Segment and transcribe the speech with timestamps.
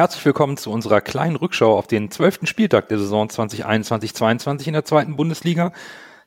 [0.00, 4.86] Herzlich willkommen zu unserer kleinen Rückschau auf den zwölften Spieltag der Saison 2021-22 in der
[4.86, 5.74] zweiten Bundesliga.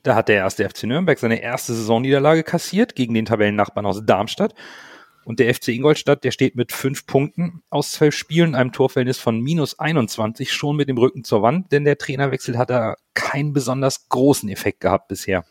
[0.03, 4.53] Da hat der erste FC Nürnberg seine erste Saisonniederlage kassiert gegen den Tabellennachbarn aus Darmstadt.
[5.25, 9.39] Und der FC Ingolstadt, der steht mit fünf Punkten aus zwölf Spielen, einem Torverhältnis von
[9.39, 14.07] minus 21 schon mit dem Rücken zur Wand, denn der Trainerwechsel hat da keinen besonders
[14.07, 15.45] großen Effekt gehabt bisher.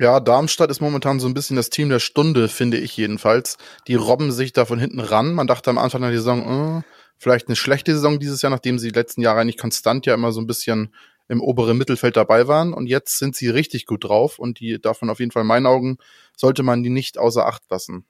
[0.00, 3.58] Ja, Darmstadt ist momentan so ein bisschen das Team der Stunde, finde ich jedenfalls.
[3.86, 5.34] Die robben sich da von hinten ran.
[5.34, 8.88] Man dachte am Anfang der Saison, äh, vielleicht eine schlechte Saison dieses Jahr, nachdem sie
[8.88, 10.94] die letzten Jahre eigentlich konstant ja immer so ein bisschen
[11.28, 12.72] im oberen Mittelfeld dabei waren.
[12.72, 15.66] Und jetzt sind sie richtig gut drauf und die davon auf jeden Fall in meinen
[15.66, 15.98] Augen
[16.36, 18.06] sollte man die nicht außer Acht lassen.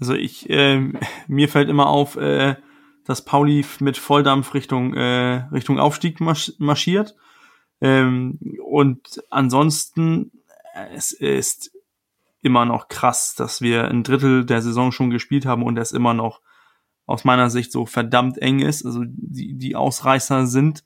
[0.00, 0.80] Also ich, äh,
[1.28, 2.56] mir fällt immer auf, äh,
[3.04, 7.14] dass Pauli mit Volldampf Richtung, äh, Richtung Aufstieg marschiert.
[7.80, 10.30] Ähm, und ansonsten,
[10.94, 11.72] es ist
[12.40, 16.14] immer noch krass, dass wir ein Drittel der Saison schon gespielt haben und es immer
[16.14, 16.40] noch
[17.06, 18.84] aus meiner Sicht so verdammt eng ist.
[18.84, 20.84] Also die, die Ausreißer sind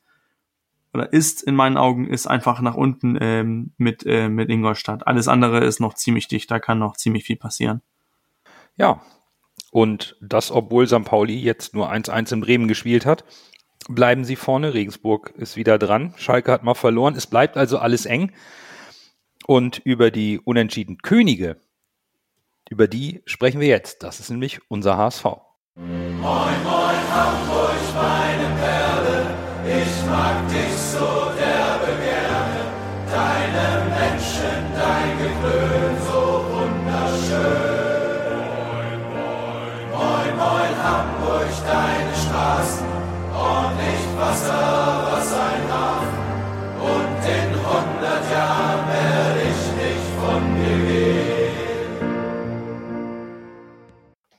[0.93, 5.05] oder ist in meinen Augen ist einfach nach unten ähm, mit, äh, mit Ingolstadt.
[5.05, 7.81] Alles andere ist noch ziemlich dicht, da kann noch ziemlich viel passieren.
[8.77, 9.01] Ja,
[9.71, 11.03] und das, obwohl St.
[11.03, 13.25] Pauli jetzt nur 1-1 in Bremen gespielt hat,
[13.89, 14.73] bleiben sie vorne.
[14.73, 16.13] Regensburg ist wieder dran.
[16.17, 17.15] Schalke hat mal verloren.
[17.15, 18.31] Es bleibt also alles eng.
[19.45, 21.57] Und über die unentschieden Könige,
[22.69, 24.03] über die sprechen wir jetzt.
[24.03, 25.25] Das ist nämlich unser HSV.
[25.79, 29.27] Moin, moin, Hamburg, meine Perle,
[29.63, 32.61] ich mag dich so derbe gerne.
[33.05, 37.37] Deine Menschen, dein Geklön, so wunderschön.
[38.33, 42.87] Moin, moin, moin, moin, Hamburg, deine Straßen,
[43.35, 45.66] ordentlich Wasser, was ein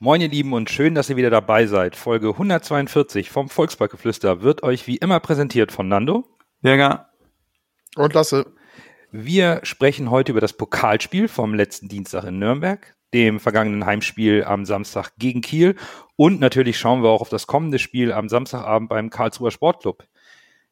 [0.00, 1.96] Moin ihr Lieben und schön, dass ihr wieder dabei seid.
[1.96, 6.24] Folge 142 vom Volksparkgeflüster wird euch wie immer präsentiert von Nando.
[6.62, 7.08] Berger.
[7.96, 8.46] Und Lasse.
[9.10, 14.64] Wir sprechen heute über das Pokalspiel vom letzten Dienstag in Nürnberg, dem vergangenen Heimspiel am
[14.64, 15.74] Samstag gegen Kiel
[16.14, 20.04] und natürlich schauen wir auch auf das kommende Spiel am Samstagabend beim Karlsruher Sportclub.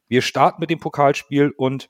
[0.07, 1.89] Wir starten mit dem Pokalspiel und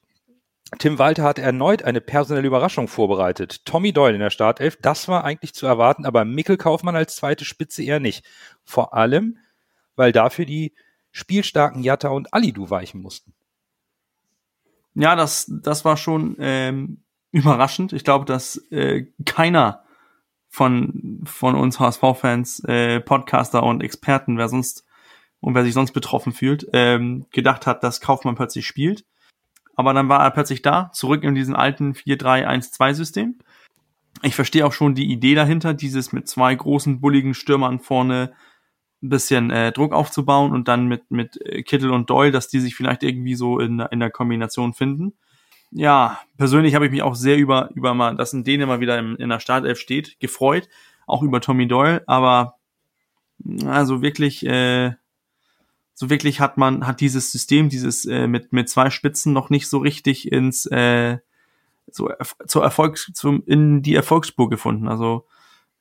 [0.79, 3.65] Tim Walter hat erneut eine personelle Überraschung vorbereitet.
[3.65, 7.45] Tommy Doyle in der Startelf, das war eigentlich zu erwarten, aber Mikkel Kaufmann als zweite
[7.45, 8.25] Spitze eher nicht.
[8.65, 9.37] Vor allem,
[9.95, 10.73] weil dafür die
[11.11, 13.33] spielstarken Jatta und Alidu weichen mussten.
[14.93, 17.93] Ja, das, das war schon ähm, überraschend.
[17.93, 19.83] Ich glaube, dass äh, keiner
[20.49, 24.85] von, von uns HSV-Fans, äh, Podcaster und Experten, wer sonst
[25.39, 29.05] und wer sich sonst betroffen fühlt, ähm, gedacht hat, dass Kaufmann plötzlich spielt
[29.77, 33.37] aber dann war er plötzlich da, zurück in diesen alten 4-3-1-2-System.
[34.23, 38.33] Ich verstehe auch schon die Idee dahinter, dieses mit zwei großen, bulligen Stürmern vorne
[39.03, 42.59] ein bisschen äh, Druck aufzubauen und dann mit, mit äh, Kittel und Doyle, dass die
[42.59, 45.13] sich vielleicht irgendwie so in, in der Kombination finden.
[45.69, 48.97] Ja, persönlich habe ich mich auch sehr über, über mal, dass ein Däne mal wieder
[48.97, 50.67] in, in der Startelf steht, gefreut.
[51.05, 52.55] Auch über Tommy Doyle, aber
[53.65, 54.93] also wirklich, äh,
[55.99, 59.67] so wirklich hat man, hat dieses System, dieses äh, mit, mit zwei Spitzen noch nicht
[59.67, 61.17] so richtig ins äh,
[61.89, 62.11] so
[62.45, 64.87] zur Erfolgs, zum, in die Erfolgsspur gefunden.
[64.89, 65.25] Also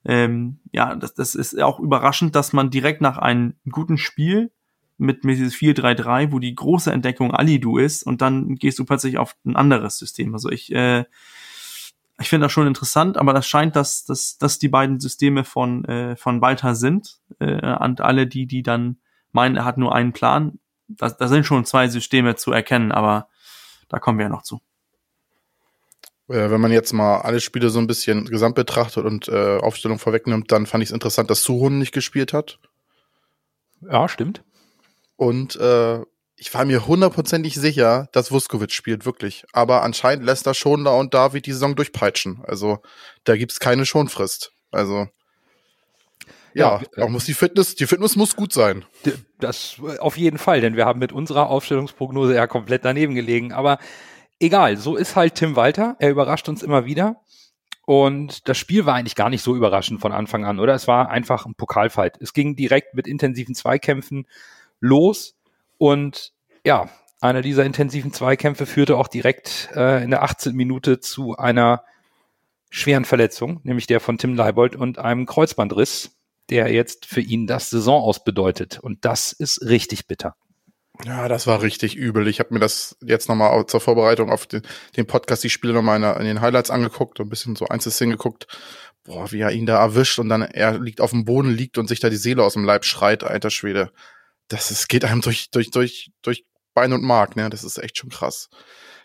[0.07, 4.51] ähm, ja, das, das ist auch überraschend, dass man direkt nach einem guten Spiel
[4.97, 9.19] mit, mit dieses 4-3-3, wo die große Entdeckung Alidu ist, und dann gehst du plötzlich
[9.19, 10.33] auf ein anderes System.
[10.33, 11.05] Also ich, äh,
[12.19, 15.85] ich finde das schon interessant, aber das scheint, dass, dass, dass die beiden Systeme von,
[15.85, 17.19] äh, von Walter sind.
[17.39, 18.97] Äh, und alle die, die dann
[19.37, 20.59] meinen, er hat nur einen Plan.
[20.89, 23.29] Da, da sind schon zwei Systeme zu erkennen, aber
[23.89, 24.61] da kommen wir ja noch zu.
[26.29, 30.51] Wenn man jetzt mal alle Spiele so ein bisschen gesamt betrachtet und äh, Aufstellung vorwegnimmt,
[30.51, 32.59] dann fand ich es interessant, dass Suhun nicht gespielt hat.
[33.89, 34.43] Ja, stimmt.
[35.15, 36.01] Und äh,
[36.35, 39.45] ich war mir hundertprozentig sicher, dass Vuskovic spielt, wirklich.
[39.53, 42.43] Aber anscheinend lässt er schon da und da wie die Saison durchpeitschen.
[42.45, 42.81] Also
[43.23, 44.53] da gibt's keine Schonfrist.
[44.73, 45.07] Also
[46.57, 48.85] ja, ja auch muss die Fitness, die Fitness muss gut sein.
[49.39, 53.53] Das auf jeden Fall, denn wir haben mit unserer Aufstellungsprognose ja komplett daneben gelegen.
[53.53, 53.79] Aber
[54.41, 55.97] egal, so ist halt Tim Walter.
[55.99, 57.21] Er überrascht uns immer wieder.
[57.85, 60.75] Und das Spiel war eigentlich gar nicht so überraschend von Anfang an, oder?
[60.75, 62.21] Es war einfach ein Pokalfight.
[62.21, 64.27] Es ging direkt mit intensiven Zweikämpfen
[64.81, 65.37] los.
[65.79, 66.33] Und
[66.65, 66.89] ja,
[67.21, 70.55] einer dieser intensiven Zweikämpfe führte auch direkt äh, in der 18.
[70.55, 71.85] Minute zu einer
[72.71, 76.17] schweren Verletzung, nämlich der von Tim Leibold und einem Kreuzbandriss
[76.51, 78.79] der jetzt für ihn das Saison aus bedeutet.
[78.81, 80.37] Und das ist richtig bitter.
[81.05, 82.27] Ja, das war richtig übel.
[82.27, 84.63] Ich habe mir das jetzt nochmal zur Vorbereitung auf den,
[84.97, 88.17] den Podcast, die Spiele nochmal in, in den Highlights angeguckt und ein bisschen so Einzelszenen
[88.17, 88.47] geguckt.
[89.05, 91.89] Boah, wie er ihn da erwischt und dann er liegt auf dem Boden, liegt und
[91.89, 93.93] sich da die Seele aus dem Leib schreit, alter Schwede.
[94.49, 96.45] das ist, geht einem durch, durch, durch, durch
[96.75, 97.51] Bein und Mark, ne?
[97.51, 98.49] Das ist echt schon krass.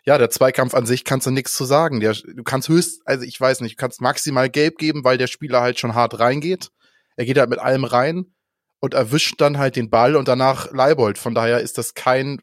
[0.04, 2.00] Ja, der Zweikampf an sich kannst du nichts zu sagen.
[2.00, 5.28] Der, du kannst höchst, also ich weiß nicht, du kannst maximal gelb geben, weil der
[5.28, 6.72] Spieler halt schon hart reingeht.
[7.16, 8.34] Er geht halt mit allem rein
[8.80, 11.18] und erwischt dann halt den Ball und danach Leibold.
[11.18, 12.40] Von daher ist das kein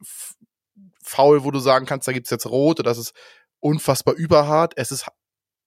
[1.03, 3.15] Foul, wo du sagen kannst, da gibt's jetzt rot oder das ist
[3.61, 4.75] unfassbar überhart.
[4.77, 5.07] Es ist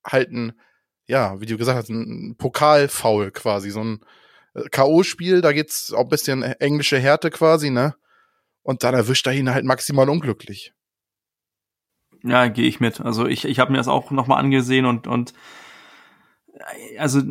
[0.05, 0.53] halt ein,
[1.07, 3.99] ja, wie du gesagt hast, ein Pokalfoul quasi, so ein
[4.53, 7.95] äh, K.O.-Spiel, da geht's auch ein bisschen englische Härte quasi, ne?
[8.63, 10.73] Und dann erwischt er ihn halt maximal unglücklich.
[12.23, 13.01] Ja, gehe ich mit.
[13.01, 15.33] Also ich, ich habe mir das auch nochmal angesehen und, und
[16.97, 17.21] also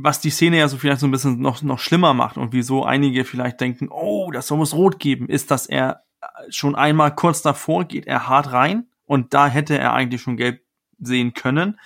[0.00, 2.84] was die Szene ja so vielleicht so ein bisschen noch, noch schlimmer macht und wieso
[2.84, 6.04] einige vielleicht denken, oh, das soll muss rot geben, ist, dass er
[6.50, 10.62] schon einmal kurz davor geht er hart rein und da hätte er eigentlich schon gelb
[11.00, 11.80] sehen können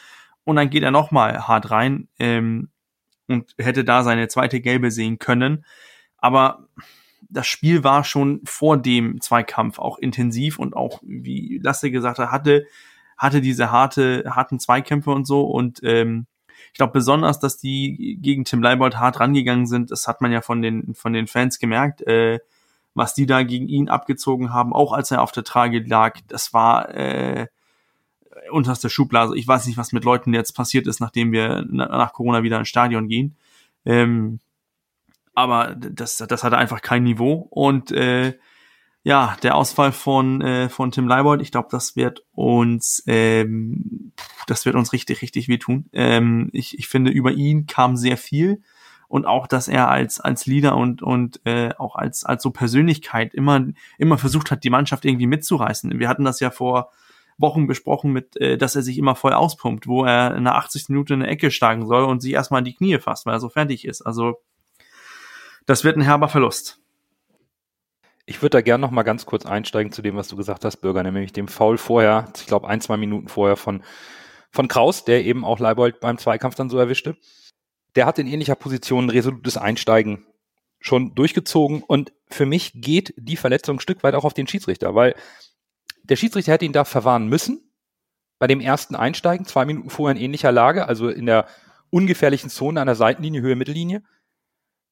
[0.45, 2.71] und dann geht er nochmal hart rein ähm,
[3.29, 5.65] und hätte da seine zweite gelbe sehen können.
[6.19, 6.69] Aber
[7.31, 12.31] das Spiel war schon vor dem Zweikampf auch intensiv und auch, wie Lasse gesagt hat,
[12.31, 12.67] hatte,
[13.17, 15.43] hatte diese harte, harten Zweikämpfe und so.
[15.43, 16.27] Und ähm,
[16.73, 20.41] ich glaube besonders, dass die gegen Tim Leibold hart rangegangen sind, das hat man ja
[20.41, 22.41] von den, von den Fans gemerkt, äh,
[22.95, 26.55] was die da gegen ihn abgezogen haben, auch als er auf der Trage lag, das
[26.55, 27.47] war äh,
[28.51, 29.37] unterste Schublade.
[29.37, 32.69] Ich weiß nicht, was mit Leuten jetzt passiert ist, nachdem wir nach Corona wieder ins
[32.69, 33.37] Stadion gehen.
[33.85, 34.41] Ähm,
[35.35, 37.47] aber das, das hatte einfach kein Niveau.
[37.51, 38.35] Und äh,
[39.05, 44.13] ja, der Ausfall von, äh, von Tim Leibold, ich glaube, das wird uns, ähm,
[44.47, 45.89] das wird uns richtig, richtig wehtun.
[45.93, 48.63] Ähm, ich, ich finde, über ihn kam sehr viel
[49.09, 53.35] und auch, dass er als als Leader und und äh, auch als als so Persönlichkeit
[53.35, 53.67] immer
[53.99, 55.99] immer versucht hat, die Mannschaft irgendwie mitzureißen.
[55.99, 56.91] Wir hatten das ja vor
[57.37, 60.89] Wochen besprochen mit, äh, dass er sich immer voll auspumpt, wo er in der 80.
[60.89, 63.41] Minute in eine Ecke steigen soll und sich erstmal in die Knie fasst, weil er
[63.41, 64.01] so fertig ist.
[64.01, 64.41] Also
[65.67, 66.82] das wird ein herber Verlust.
[68.25, 70.77] Ich würde da gerne noch mal ganz kurz einsteigen zu dem, was du gesagt hast,
[70.77, 73.83] Bürger, nämlich dem Foul vorher, ich glaube ein, zwei Minuten vorher von,
[74.51, 77.17] von Kraus, der eben auch Leibold beim Zweikampf dann so erwischte.
[77.97, 80.27] Der hat in ähnlicher Position ein resolutes Einsteigen
[80.79, 84.95] schon durchgezogen und für mich geht die Verletzung ein Stück weit auch auf den Schiedsrichter,
[84.95, 85.15] weil
[86.03, 87.71] der Schiedsrichter hätte ihn da verwarnen müssen.
[88.39, 91.47] Bei dem ersten Einsteigen, zwei Minuten vorher in ähnlicher Lage, also in der
[91.91, 94.03] ungefährlichen Zone an der Seitenlinie, Höhe, Mittellinie.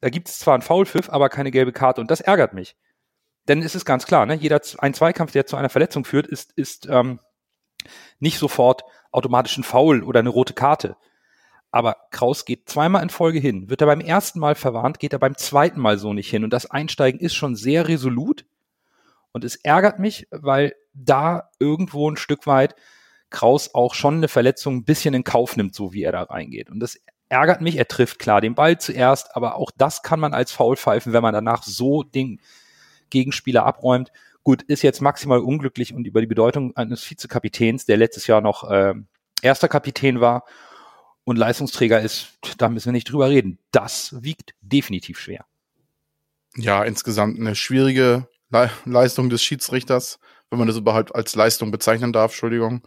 [0.00, 2.76] Da gibt es zwar einen Foulpfiff, aber keine gelbe Karte und das ärgert mich.
[3.48, 6.52] Denn es ist ganz klar, ne, jeder ein Zweikampf, der zu einer Verletzung führt, ist,
[6.52, 7.20] ist ähm,
[8.19, 10.96] nicht sofort automatisch ein Foul oder eine rote Karte.
[11.72, 13.70] Aber Kraus geht zweimal in Folge hin.
[13.70, 16.44] Wird er beim ersten Mal verwarnt, geht er beim zweiten Mal so nicht hin.
[16.44, 18.44] Und das Einsteigen ist schon sehr resolut.
[19.32, 22.75] Und es ärgert mich, weil da irgendwo ein Stück weit
[23.31, 26.69] Kraus auch schon eine Verletzung ein bisschen in Kauf nimmt, so wie er da reingeht.
[26.70, 26.98] Und das
[27.28, 27.76] ärgert mich.
[27.76, 31.22] Er trifft klar den Ball zuerst, aber auch das kann man als Foul pfeifen, wenn
[31.22, 32.40] man danach so den
[33.10, 34.12] Gegenspieler abräumt.
[34.42, 38.70] Gut, ist jetzt maximal unglücklich und über die Bedeutung eines Vizekapitäns, der letztes Jahr noch
[38.70, 38.94] äh,
[39.42, 40.44] erster Kapitän war
[41.24, 43.58] und Leistungsträger ist, da müssen wir nicht drüber reden.
[43.70, 45.44] Das wiegt definitiv schwer.
[46.56, 50.18] Ja, insgesamt eine schwierige Le Leistung des Schiedsrichters,
[50.50, 52.82] wenn man das überhaupt als Leistung bezeichnen darf, Entschuldigung.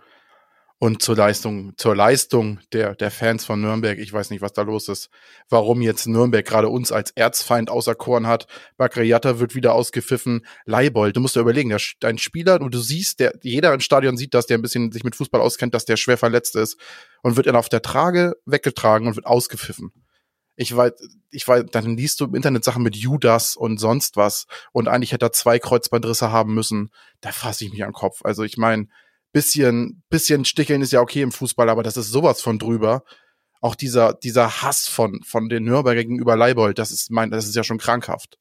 [0.80, 4.64] Und zur Leistung, zur Leistung der, der Fans von Nürnberg, ich weiß nicht, was da
[4.64, 5.10] los ist,
[5.48, 8.48] warum jetzt Nürnberg gerade uns als Erzfeind auserkoren hat.
[8.76, 10.46] Bakriata wird wieder ausgepfiffen.
[10.66, 14.18] Leibold, du musst dir überlegen, der, dein Spieler, und du siehst, der, jeder im Stadion
[14.18, 16.78] sieht das, der ein bisschen sich mit Fußball auskennt, dass der schwer verletzt ist
[17.22, 19.94] und wird dann auf der Trage weggetragen und wird ausgepfiffen
[20.56, 20.92] ich weiß,
[21.32, 25.12] ich weiß, dann liest du im Internet Sachen mit Judas und sonst was und eigentlich
[25.12, 26.92] hätte er zwei Kreuzbandrisse haben müssen.
[27.22, 28.20] Da fasse ich mich den Kopf.
[28.24, 28.88] Also ich meine,
[29.34, 33.04] bisschen, bisschen sticheln ist ja okay im Fußball, aber das ist sowas von drüber.
[33.60, 37.56] Auch dieser, dieser Hass von, von den Nürnberger gegenüber Leibold, das ist mein, das ist
[37.56, 38.38] ja schon krankhaft.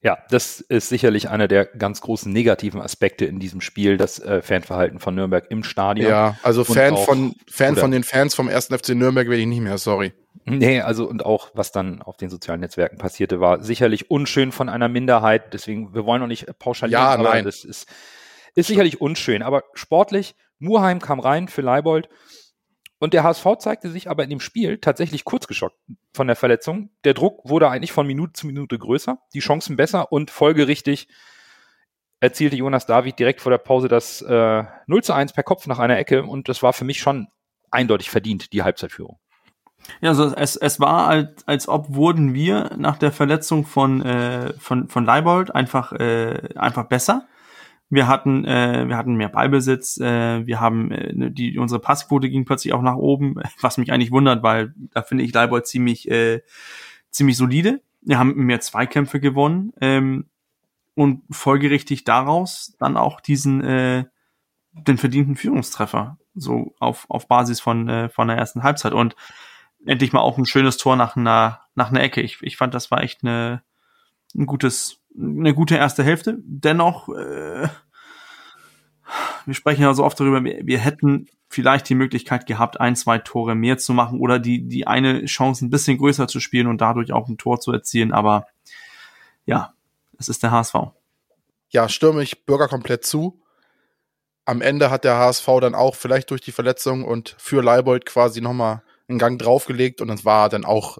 [0.00, 4.42] Ja, das ist sicherlich einer der ganz großen negativen Aspekte in diesem Spiel, das äh,
[4.42, 6.08] Fanverhalten von Nürnberg im Stadion.
[6.08, 9.60] Ja, also Fan von Fan von den Fans vom ersten FC Nürnberg werde ich nicht
[9.60, 10.12] mehr, sorry.
[10.44, 14.68] Nee, also und auch was dann auf den sozialen Netzwerken passierte, war sicherlich unschön von
[14.68, 15.52] einer Minderheit.
[15.52, 17.44] Deswegen, wir wollen noch nicht pauschalieren, ja, nein.
[17.44, 17.88] das ist,
[18.58, 19.42] ist sicherlich unschön.
[19.42, 22.08] Aber sportlich, Murheim kam rein für Leibold
[22.98, 25.76] und der HSV zeigte sich aber in dem Spiel tatsächlich kurzgeschockt
[26.12, 26.90] von der Verletzung.
[27.04, 31.08] Der Druck wurde eigentlich von Minute zu Minute größer, die Chancen besser und folgerichtig
[32.20, 35.78] erzielte Jonas David direkt vor der Pause das äh, 0 zu 1 per Kopf nach
[35.78, 37.28] einer Ecke und das war für mich schon
[37.70, 39.20] eindeutig verdient, die Halbzeitführung.
[40.00, 44.52] Ja, also es, es war, als, als ob wurden wir nach der Verletzung von, äh,
[44.58, 47.28] von, von Leibold einfach, äh, einfach besser.
[47.90, 52.28] Wir hatten, äh, wir hatten mehr Ballbesitz, äh, wir haben äh, ne, die unsere Passquote
[52.28, 56.10] ging plötzlich auch nach oben, was mich eigentlich wundert, weil da finde ich Leibold ziemlich
[56.10, 56.42] äh,
[57.10, 57.80] ziemlich solide.
[58.02, 60.26] wir haben mehr Zweikämpfe gewonnen ähm,
[60.94, 64.04] und folgerichtig daraus dann auch diesen äh,
[64.72, 69.16] den verdienten Führungstreffer so auf auf Basis von äh, von der ersten Halbzeit und
[69.86, 72.20] endlich mal auch ein schönes Tor nach einer nach einer Ecke.
[72.20, 73.62] Ich, ich fand, das war echt eine
[74.34, 76.38] ein gutes eine gute erste Hälfte.
[76.44, 77.68] Dennoch äh,
[79.46, 83.18] wir sprechen ja so oft darüber, wir, wir hätten vielleicht die Möglichkeit gehabt, ein, zwei
[83.18, 86.80] Tore mehr zu machen oder die, die eine Chance ein bisschen größer zu spielen und
[86.80, 88.12] dadurch auch ein Tor zu erzielen.
[88.12, 88.46] Aber
[89.46, 89.72] ja,
[90.18, 90.74] es ist der HSV.
[91.70, 93.40] Ja, stürme ich Bürger komplett zu.
[94.44, 98.40] Am Ende hat der HSV dann auch vielleicht durch die Verletzung und für Leibold quasi
[98.40, 100.98] nochmal einen Gang draufgelegt und es war dann auch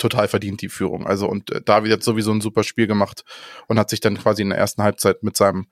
[0.00, 1.06] total verdient, die Führung.
[1.06, 3.24] Also und äh, David hat sowieso ein super Spiel gemacht
[3.68, 5.66] und hat sich dann quasi in der ersten Halbzeit mit seinem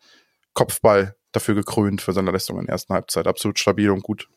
[0.55, 3.27] Kopfball dafür gekrönt für seine Leistung in der ersten Halbzeit.
[3.27, 4.29] Absolut stabil und gut.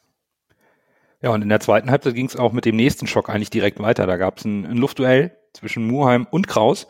[1.21, 3.79] Ja, und in der zweiten Halbzeit ging es auch mit dem nächsten Schock eigentlich direkt
[3.79, 4.07] weiter.
[4.07, 6.87] Da gab es ein, ein, Luftduell zwischen Muheim und Kraus.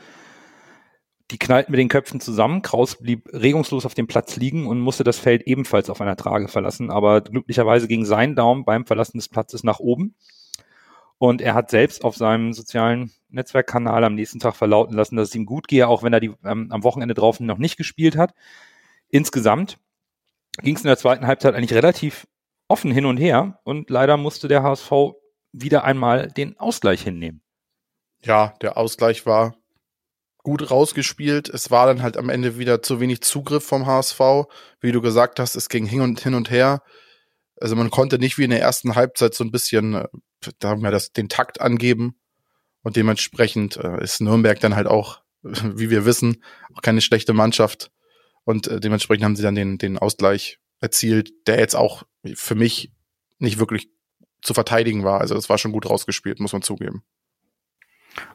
[1.31, 2.61] Die knallten mit den Köpfen zusammen.
[2.61, 6.47] Kraus blieb regungslos auf dem Platz liegen und musste das Feld ebenfalls auf einer Trage
[6.47, 6.91] verlassen.
[6.91, 10.15] Aber glücklicherweise ging sein Daumen beim Verlassen des Platzes nach oben.
[11.21, 15.35] Und er hat selbst auf seinem sozialen Netzwerkkanal am nächsten Tag verlauten lassen, dass es
[15.35, 18.33] ihm gut gehe, auch wenn er die ähm, am Wochenende drauf noch nicht gespielt hat.
[19.07, 19.77] Insgesamt
[20.63, 22.25] ging es in der zweiten Halbzeit eigentlich relativ
[22.67, 24.91] offen hin und her und leider musste der HSV
[25.51, 27.43] wieder einmal den Ausgleich hinnehmen.
[28.23, 29.53] Ja, der Ausgleich war
[30.39, 31.49] gut rausgespielt.
[31.49, 34.19] Es war dann halt am Ende wieder zu wenig Zugriff vom HSV.
[34.79, 36.81] Wie du gesagt hast, es ging hin und hin und her.
[37.59, 40.03] Also man konnte nicht wie in der ersten Halbzeit so ein bisschen,
[40.59, 42.15] da haben wir das, den Takt angeben.
[42.83, 46.43] Und dementsprechend äh, ist Nürnberg dann halt auch, wie wir wissen,
[46.75, 47.91] auch keine schlechte Mannschaft.
[48.43, 52.91] Und äh, dementsprechend haben sie dann den, den Ausgleich erzielt, der jetzt auch für mich
[53.37, 53.89] nicht wirklich
[54.41, 55.21] zu verteidigen war.
[55.21, 57.03] Also es war schon gut rausgespielt, muss man zugeben.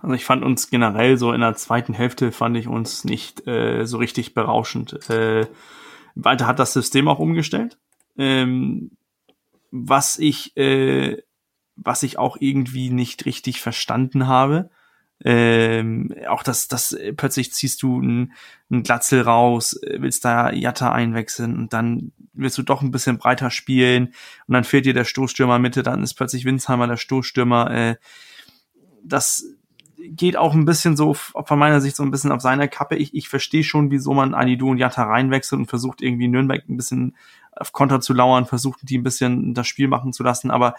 [0.01, 3.85] Also ich fand uns generell so in der zweiten Hälfte fand ich uns nicht äh,
[3.85, 5.11] so richtig berauschend.
[5.11, 5.47] Äh,
[6.15, 7.79] Walter hat das System auch umgestellt.
[8.17, 8.93] Ähm,
[9.71, 11.23] was ich äh,
[11.77, 14.71] was ich auch irgendwie nicht richtig verstanden habe.
[15.25, 18.33] Ähm, auch das, das äh, plötzlich ziehst du einen,
[18.69, 23.51] Glatzel raus, äh, willst da Jatta einwechseln und dann willst du doch ein bisschen breiter
[23.51, 24.09] spielen
[24.47, 27.71] und dann fehlt dir der Stoßstürmer Mitte, dann ist plötzlich Winsheimer der Stoßstürmer.
[27.71, 27.97] Äh,
[29.03, 29.47] das
[29.97, 32.97] geht auch ein bisschen so von meiner Sicht so ein bisschen auf seiner Kappe.
[32.97, 36.77] Ich, ich verstehe schon, wieso man Alidu und Jatta reinwechselt und versucht irgendwie Nürnberg ein
[36.77, 37.17] bisschen
[37.53, 40.75] auf Konter zu lauern, versucht die ein bisschen das Spiel machen zu lassen, aber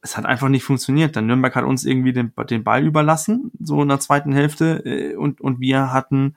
[0.00, 1.16] es hat einfach nicht funktioniert.
[1.16, 5.16] Dann Nürnberg hat uns irgendwie den, den Ball überlassen, so in der zweiten Hälfte, äh,
[5.16, 6.36] und, und wir hatten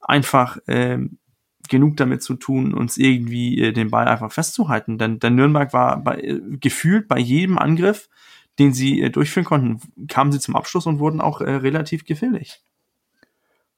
[0.00, 0.98] einfach äh,
[1.68, 4.98] genug damit zu tun, uns irgendwie äh, den Ball einfach festzuhalten.
[4.98, 8.08] Denn, denn Nürnberg war bei, äh, gefühlt bei jedem Angriff,
[8.58, 12.60] den sie äh, durchführen konnten, kamen sie zum Abschluss und wurden auch äh, relativ gefährlich.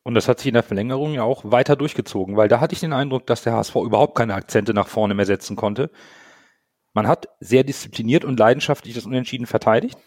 [0.03, 2.81] Und das hat sich in der Verlängerung ja auch weiter durchgezogen, weil da hatte ich
[2.81, 5.91] den Eindruck, dass der HSV überhaupt keine Akzente nach vorne mehr setzen konnte.
[6.93, 9.99] Man hat sehr diszipliniert und leidenschaftlich das Unentschieden verteidigt.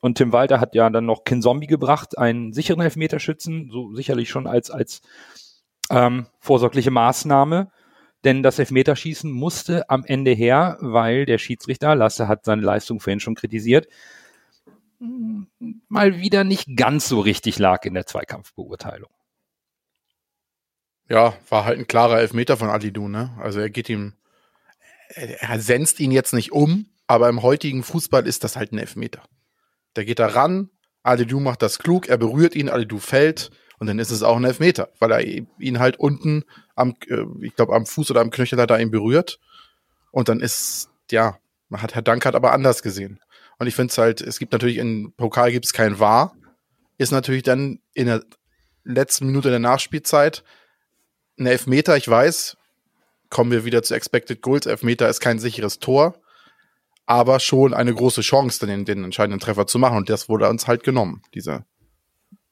[0.00, 4.28] Und Tim Walter hat ja dann noch Kin Zombie gebracht, einen sicheren Elfmeterschützen, so sicherlich
[4.28, 5.00] schon als, als
[5.90, 7.70] ähm, vorsorgliche Maßnahme.
[8.24, 13.20] Denn das Elfmeterschießen musste am Ende her, weil der Schiedsrichter, Lasse hat seine Leistung vorhin
[13.20, 13.88] schon kritisiert,
[14.98, 19.10] mal wieder nicht ganz so richtig lag in der Zweikampfbeurteilung.
[21.08, 23.36] Ja, war halt ein klarer Elfmeter von Alidu, ne?
[23.38, 24.14] Also er geht ihm
[25.08, 29.22] er senzt ihn jetzt nicht um, aber im heutigen Fußball ist das halt ein Elfmeter.
[29.94, 30.70] Der geht da ran,
[31.02, 34.44] Alidu macht das klug, er berührt ihn, Alidu fällt und dann ist es auch ein
[34.44, 36.44] Elfmeter, weil er ihn halt unten
[36.74, 39.38] am, äh, ich glaube am Fuß oder am Knöchel hat er ihn berührt
[40.10, 41.38] und dann ist, ja,
[41.72, 43.20] hat Herr Dankert aber anders gesehen.
[43.58, 46.34] Und ich finde es halt, es gibt natürlich in Pokal gibt es kein Wahr,
[46.98, 48.22] ist natürlich dann in der
[48.84, 50.44] letzten Minute der Nachspielzeit
[51.38, 52.56] ein Elfmeter, ich weiß,
[53.30, 54.66] kommen wir wieder zu Expected Goals.
[54.66, 56.14] Elfmeter ist kein sicheres Tor,
[57.06, 59.96] aber schon eine große Chance, den, den entscheidenden Treffer zu machen.
[59.98, 61.64] Und das wurde uns halt genommen, diese,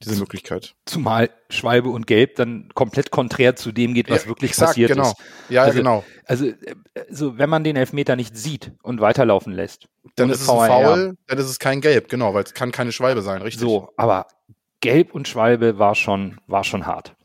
[0.03, 0.75] diese Möglichkeit.
[0.87, 4.91] Zumal Schwalbe und Gelb dann komplett konträr zu dem geht, was ja, wirklich exakt, passiert
[4.91, 5.11] genau.
[5.11, 5.17] ist.
[5.49, 6.05] Ja, also, genau.
[6.27, 6.53] Also,
[7.09, 11.17] also, wenn man den Elfmeter nicht sieht und weiterlaufen lässt, dann ist es ein Foul,
[11.27, 13.61] dann ist es kein Gelb, genau, weil es kann keine Schwalbe sein, richtig?
[13.61, 14.27] So, aber
[14.81, 17.17] Gelb und Schwalbe war schon, war schon hart.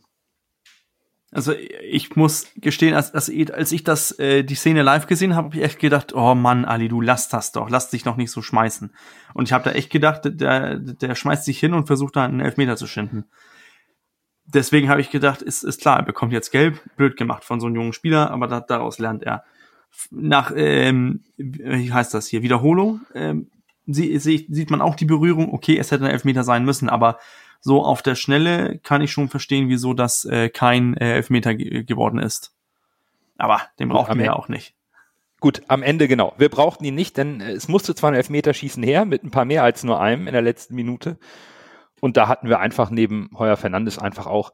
[1.32, 5.48] Also ich muss gestehen, als, als, als ich das äh, die Szene live gesehen habe,
[5.48, 8.32] habe ich echt gedacht, oh Mann, Ali, du lass das doch, lass dich noch nicht
[8.32, 8.92] so schmeißen.
[9.36, 12.40] Und ich habe da echt gedacht, der, der schmeißt sich hin und versucht da einen
[12.40, 13.26] Elfmeter zu schinden.
[14.46, 17.68] Deswegen habe ich gedacht, ist, ist klar, er bekommt jetzt gelb, blöd gemacht von so
[17.68, 19.44] einem jungen Spieler, aber da, daraus lernt er.
[20.10, 23.52] Nach, ähm, wie heißt das hier, Wiederholung, ähm,
[23.86, 27.20] sie, sie, sieht man auch die Berührung, okay, es hätte ein Elfmeter sein müssen, aber
[27.60, 31.84] so auf der Schnelle kann ich schon verstehen, wieso das äh, kein äh, Elfmeter ge
[31.84, 32.54] geworden ist.
[33.38, 34.76] Aber den brauchten wir ja auch nicht.
[35.40, 36.34] Gut, am Ende genau.
[36.38, 39.64] Wir brauchten ihn nicht, denn es musste zwar ein Elfmeterschießen her, mit ein paar mehr
[39.64, 41.18] als nur einem in der letzten Minute.
[42.02, 44.52] Und da hatten wir einfach neben Heuer Fernandes einfach auch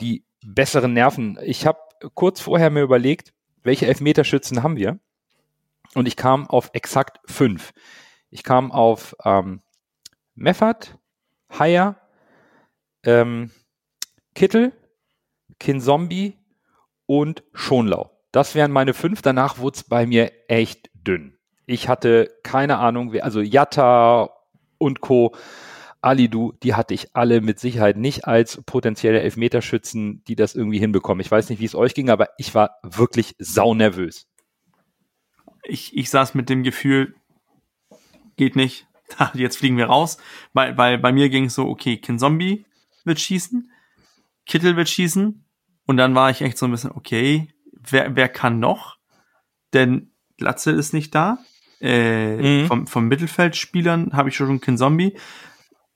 [0.00, 1.38] die besseren Nerven.
[1.42, 1.78] Ich habe
[2.14, 4.98] kurz vorher mir überlegt, welche Elfmeterschützen haben wir?
[5.94, 7.72] Und ich kam auf exakt fünf.
[8.30, 9.62] Ich kam auf ähm,
[10.34, 10.98] Meffert,
[11.56, 11.96] Haier,
[13.06, 13.50] ähm,
[14.34, 14.72] Kittel,
[15.58, 16.36] Kinzombie
[17.06, 18.10] und Schonlau.
[18.32, 19.22] Das wären meine fünf.
[19.22, 21.38] Danach wurde es bei mir echt dünn.
[21.64, 24.30] Ich hatte keine Ahnung, wer, also Jatta
[24.78, 25.34] und Co.
[26.02, 31.20] Alidu, die hatte ich alle mit Sicherheit nicht als potenzielle Elfmeterschützen, die das irgendwie hinbekommen.
[31.20, 34.28] Ich weiß nicht, wie es euch ging, aber ich war wirklich saunervös.
[35.64, 37.16] Ich, ich saß mit dem Gefühl,
[38.36, 38.86] geht nicht,
[39.34, 40.18] jetzt fliegen wir raus,
[40.52, 42.66] weil, weil bei mir ging es so, okay, Kinzombie
[43.06, 43.70] wird schießen,
[44.46, 45.44] Kittel wird schießen
[45.86, 48.96] und dann war ich echt so ein bisschen, okay, wer, wer kann noch?
[49.72, 51.38] Denn Glatze ist nicht da.
[51.80, 52.66] Äh, mhm.
[52.66, 55.16] vom, vom Mittelfeldspielern habe ich schon Kinzombie.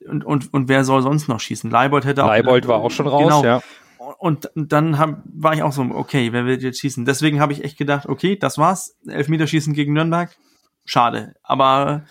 [0.06, 1.70] Und, und, und wer soll sonst noch schießen?
[1.70, 2.28] Leibold hätte auch.
[2.28, 3.44] Leibold war auch schon raus, genau.
[3.44, 3.62] ja.
[4.18, 7.04] Und dann hab, war ich auch so, okay, wer wird jetzt schießen?
[7.04, 8.96] Deswegen habe ich echt gedacht, okay, das war's.
[9.06, 10.36] Elfmeterschießen gegen Nürnberg.
[10.84, 11.34] Schade.
[11.42, 12.04] Aber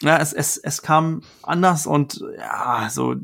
[0.00, 3.16] ja, es, es, es kam anders und ja, so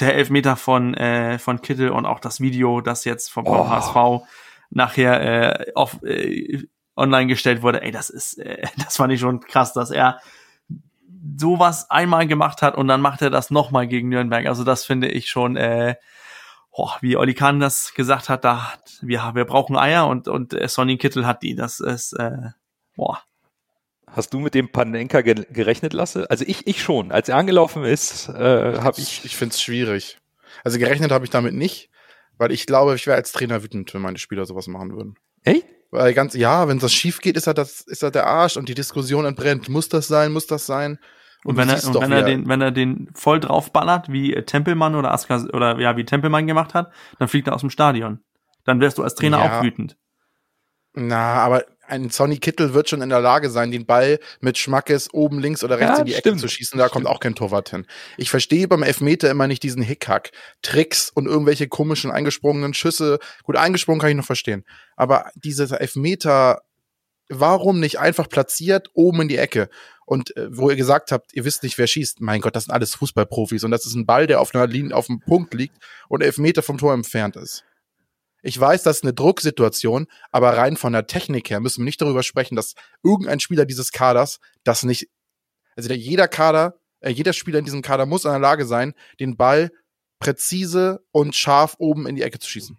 [0.00, 3.68] der Elfmeter von, äh, von Kittel und auch das Video, das jetzt vom oh.
[3.68, 4.26] HSV
[4.70, 6.64] nachher äh, auf, äh,
[6.96, 10.20] online gestellt wurde, ey, das ist, äh, das fand ich schon krass, dass er
[11.36, 14.46] sowas einmal gemacht hat und dann macht er das nochmal gegen Nürnberg.
[14.46, 15.96] Also das finde ich schon, äh,
[16.70, 20.68] oh, wie Oli Kahn das gesagt hat, da wir, wir brauchen Eier und, und äh,
[20.68, 21.54] Sonny Kittel hat die.
[21.54, 22.50] Das ist, äh,
[22.96, 23.22] boah.
[24.14, 26.30] Hast du mit dem Panenka ge gerechnet, Lasse?
[26.30, 27.10] Also ich, ich schon.
[27.10, 29.24] Als er angelaufen ist, äh, habe ich.
[29.24, 30.18] Ich finde es schwierig.
[30.62, 31.90] Also gerechnet habe ich damit nicht,
[32.38, 35.16] weil ich glaube, ich wäre als Trainer wütend, wenn meine Spieler sowas machen würden.
[35.42, 35.64] Hey?
[35.90, 38.68] Weil ganz, ja, wenn das schief geht, ist er das, ist er der Arsch und
[38.68, 39.68] die Diskussion entbrennt.
[39.68, 40.32] Muss das sein?
[40.32, 40.98] Muss das sein?
[41.44, 44.94] Und, und wenn er, und wenn er den, wenn er den voll draufballert, wie Tempelmann
[44.94, 48.20] oder Aska, oder ja, wie Tempelmann gemacht hat, dann fliegt er aus dem Stadion.
[48.64, 49.58] Dann wärst du als Trainer ja.
[49.58, 49.96] auch wütend.
[50.94, 55.12] Na, aber ein Sonny Kittel wird schon in der Lage sein, den Ball mit Schmackes
[55.12, 56.26] oben links oder rechts ja, in die stimmt.
[56.26, 56.78] Ecke zu schießen.
[56.78, 56.92] Da stimmt.
[56.92, 57.86] kommt auch kein Torwart hin.
[58.16, 60.30] Ich verstehe beim Elfmeter immer nicht diesen Hickhack.
[60.62, 63.18] Tricks und irgendwelche komischen eingesprungenen Schüsse.
[63.42, 64.64] Gut, eingesprungen kann ich noch verstehen.
[64.96, 66.62] Aber diese Elfmeter,
[67.28, 69.68] warum nicht einfach platziert oben in die Ecke?
[70.06, 72.20] Und äh, wo ihr gesagt habt, ihr wisst nicht, wer schießt.
[72.20, 73.64] Mein Gott, das sind alles Fußballprofis.
[73.64, 75.76] Und das ist ein Ball, der auf einer Linie, auf einem Punkt liegt
[76.08, 77.64] und Elfmeter vom Tor entfernt ist.
[78.46, 82.02] Ich weiß, das ist eine Drucksituation, aber rein von der Technik her müssen wir nicht
[82.02, 85.08] darüber sprechen, dass irgendein Spieler dieses Kaders das nicht,
[85.76, 89.38] also jeder Kader, äh, jeder Spieler in diesem Kader muss in der Lage sein, den
[89.38, 89.70] Ball
[90.18, 92.76] präzise und scharf oben in die Ecke zu schießen.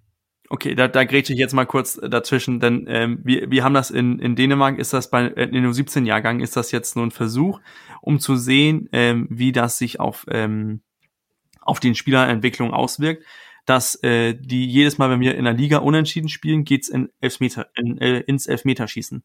[0.49, 3.89] Okay, da, da grätsche ich jetzt mal kurz dazwischen, denn ähm, wir, wir haben das
[3.89, 7.59] in, in Dänemark, ist das bei in den U17-Jahrgang, ist das jetzt nur ein Versuch,
[8.01, 10.83] um zu sehen, ähm, wie das sich auf, ähm,
[11.61, 13.23] auf den Spielerentwicklung auswirkt
[13.65, 17.67] dass äh, die jedes Mal, wenn wir in der Liga unentschieden spielen, geht's in Elfmeter,
[17.75, 19.23] in, äh, ins Elfmeterschießen.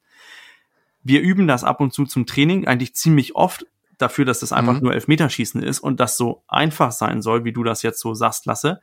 [1.03, 3.67] Wir üben das ab und zu zum Training, eigentlich ziemlich oft,
[4.01, 4.85] dafür, dass das einfach mhm.
[4.85, 8.47] nur Elfmeterschießen ist und das so einfach sein soll, wie du das jetzt so sagst,
[8.47, 8.81] Lasse.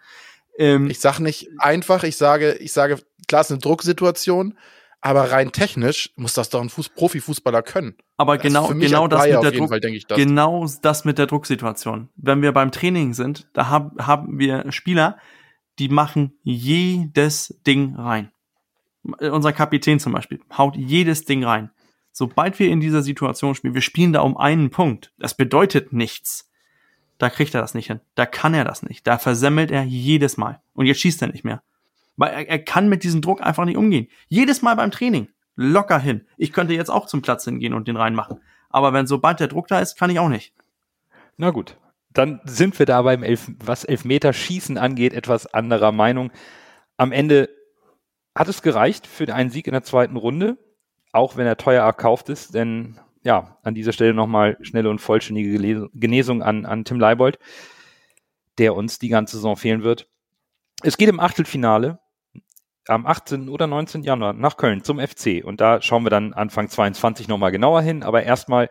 [0.58, 4.58] Ähm, ich sage nicht einfach, ich sage, ich sage, klar ist eine Drucksituation,
[5.02, 7.96] aber rein technisch muss das doch ein Fuß Profifußballer können.
[8.18, 10.18] Aber genau, genau das mit der Druck, Fall, das.
[10.18, 12.10] genau das mit der Drucksituation.
[12.16, 15.18] Wenn wir beim Training sind, da hab, haben wir Spieler,
[15.80, 18.32] die machen jedes Ding rein.
[19.04, 21.72] Unser Kapitän zum Beispiel haut jedes Ding rein.
[22.12, 25.14] Sobald wir in dieser Situation spielen, wir spielen da um einen Punkt.
[25.18, 26.52] Das bedeutet nichts.
[27.20, 28.02] Da kriegt er das nicht hin.
[28.16, 29.06] Da kann er das nicht.
[29.08, 30.62] Da versemmelt er jedes Mal.
[30.74, 31.62] Und jetzt schießt er nicht mehr.
[32.16, 34.08] Weil er, er kann mit diesem Druck einfach nicht umgehen.
[34.28, 35.30] Jedes Mal beim Training.
[35.56, 36.26] Locker hin.
[36.38, 38.42] Ich könnte jetzt auch zum Platz hingehen und den reinmachen.
[38.70, 40.54] Aber wenn sobald der Druck da ist, kann ich auch nicht.
[41.38, 41.78] Na gut
[42.10, 46.32] dann sind wir da beim Elf, was Elfmeterschießen angeht, etwas anderer Meinung.
[46.98, 47.50] Am Ende
[48.36, 50.58] hat es gereicht für einen Sieg in der zweiten Runde,
[51.12, 55.90] auch wenn er teuer erkauft ist, denn ja, an dieser Stelle nochmal schnelle und vollständige
[55.94, 57.40] Genesung an, an Tim Leibold,
[58.58, 60.08] der uns die ganze Saison fehlen wird.
[60.84, 62.00] Es geht im Achtelfinale
[62.88, 63.50] am 18.
[63.50, 64.04] oder 19.
[64.04, 68.04] Januar nach Köln zum FC und da schauen wir dann Anfang 22 nochmal genauer hin,
[68.04, 68.70] aber erstmal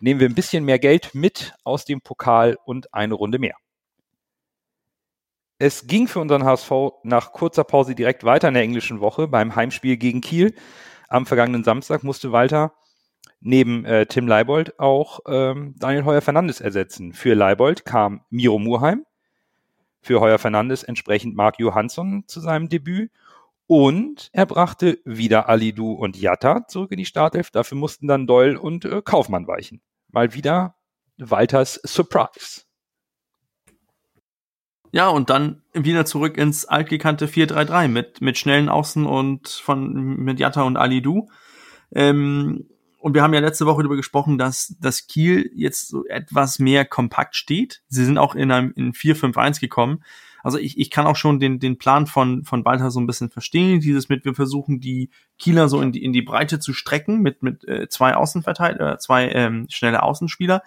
[0.00, 3.56] nehmen wir ein bisschen mehr Geld mit aus dem Pokal und eine Runde mehr.
[5.58, 6.70] Es ging für unseren HSV
[7.04, 10.54] nach kurzer Pause direkt weiter in der englischen Woche beim Heimspiel gegen Kiel.
[11.08, 12.74] Am vergangenen Samstag musste Walter
[13.40, 17.12] neben äh, Tim Leibold auch ähm, Daniel Heuer Fernandes ersetzen.
[17.12, 19.04] Für Leibold kam Miro Murheim,
[20.00, 23.10] für Heuer Fernandes entsprechend Marc Johansson zu seinem Debüt
[23.66, 27.50] und er brachte wieder Alidu und Jatta zurück in die Startelf.
[27.50, 29.80] Dafür mussten dann Doyle und äh, Kaufmann weichen.
[30.08, 30.76] Mal wieder
[31.16, 32.62] Walters Surprise.
[34.92, 40.38] Ja, und dann wieder zurück ins altgekannte 4-3-3 mit, mit schnellen Außen und von, mit
[40.38, 41.28] Jatta und Alidu.
[41.92, 46.58] Ähm, und wir haben ja letzte Woche darüber gesprochen, dass das Kiel jetzt so etwas
[46.58, 47.82] mehr kompakt steht.
[47.88, 50.04] Sie sind auch in einem in 4-5-1 gekommen.
[50.44, 53.30] Also ich, ich kann auch schon den, den Plan von, von Walter so ein bisschen
[53.30, 53.80] verstehen.
[53.80, 57.42] Dieses mit, wir versuchen die Kieler so in die, in die Breite zu strecken mit,
[57.42, 60.62] mit äh, zwei Außenverteidiger, äh, zwei ähm, schnelle Außenspieler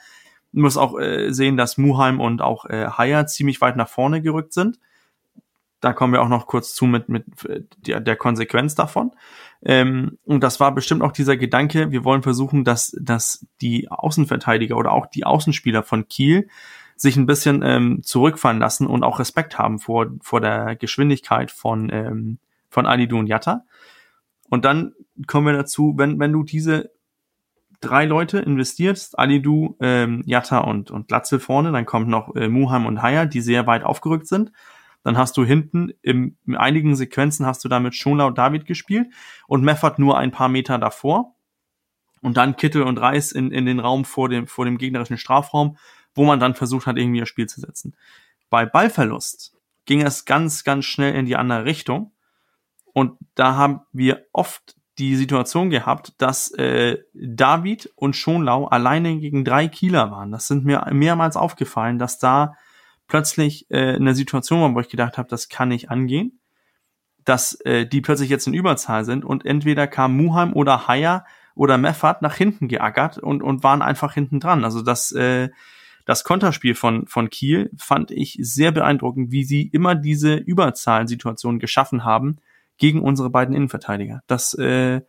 [0.52, 4.54] muss auch äh, sehen, dass Muheim und auch äh, Haya ziemlich weit nach vorne gerückt
[4.54, 4.80] sind.
[5.80, 9.12] Da kommen wir auch noch kurz zu mit, mit äh, der, der Konsequenz davon.
[9.64, 14.78] Ähm, und das war bestimmt auch dieser Gedanke, wir wollen versuchen, dass, dass die Außenverteidiger
[14.78, 16.50] oder auch die Außenspieler von Kiel
[16.98, 21.90] sich ein bisschen ähm, zurückfallen lassen und auch Respekt haben vor, vor der Geschwindigkeit von,
[21.92, 23.64] ähm, von Alidu und Yatta.
[24.50, 24.94] Und dann
[25.28, 26.92] kommen wir dazu, wenn, wenn du diese
[27.80, 32.86] drei Leute investierst, Alidu, ähm, Jatta und, und Glatzel vorne, dann kommt noch äh, Muham
[32.86, 34.52] und Haya, die sehr weit aufgerückt sind.
[35.04, 39.08] Dann hast du hinten im, in einigen Sequenzen hast du damit Schonlau und David gespielt
[39.48, 41.36] und Meffert nur ein paar Meter davor.
[42.22, 45.78] Und dann Kittel und Reis in, in den Raum vor dem, vor dem gegnerischen Strafraum,
[46.18, 47.96] wo man dann versucht hat, irgendwie das Spiel zu setzen.
[48.50, 49.54] Bei Ballverlust
[49.86, 52.12] ging es ganz, ganz schnell in die andere Richtung.
[52.94, 59.46] Und da haben wir oft die Situation gehabt, dass äh, David und Schonlau alleine gegen
[59.46, 60.32] drei Kieler waren.
[60.32, 62.56] Das sind mir mehrmals aufgefallen, dass da
[63.08, 66.40] plötzlich äh, eine Situation war, wo ich gedacht habe, das kann nicht angehen,
[67.24, 71.26] dass äh, die plötzlich jetzt in Überzahl sind und entweder kam Muheim oder Haya
[71.56, 74.64] oder Meffert nach hinten geackert und, und waren einfach hinten dran.
[74.64, 75.50] Also das, äh,
[76.08, 82.06] das Konterspiel von, von Kiel fand ich sehr beeindruckend, wie sie immer diese Überzahlsituation geschaffen
[82.06, 82.38] haben,
[82.78, 84.24] gegen unsere beiden Innenverteidiger.
[84.26, 85.02] Das, äh,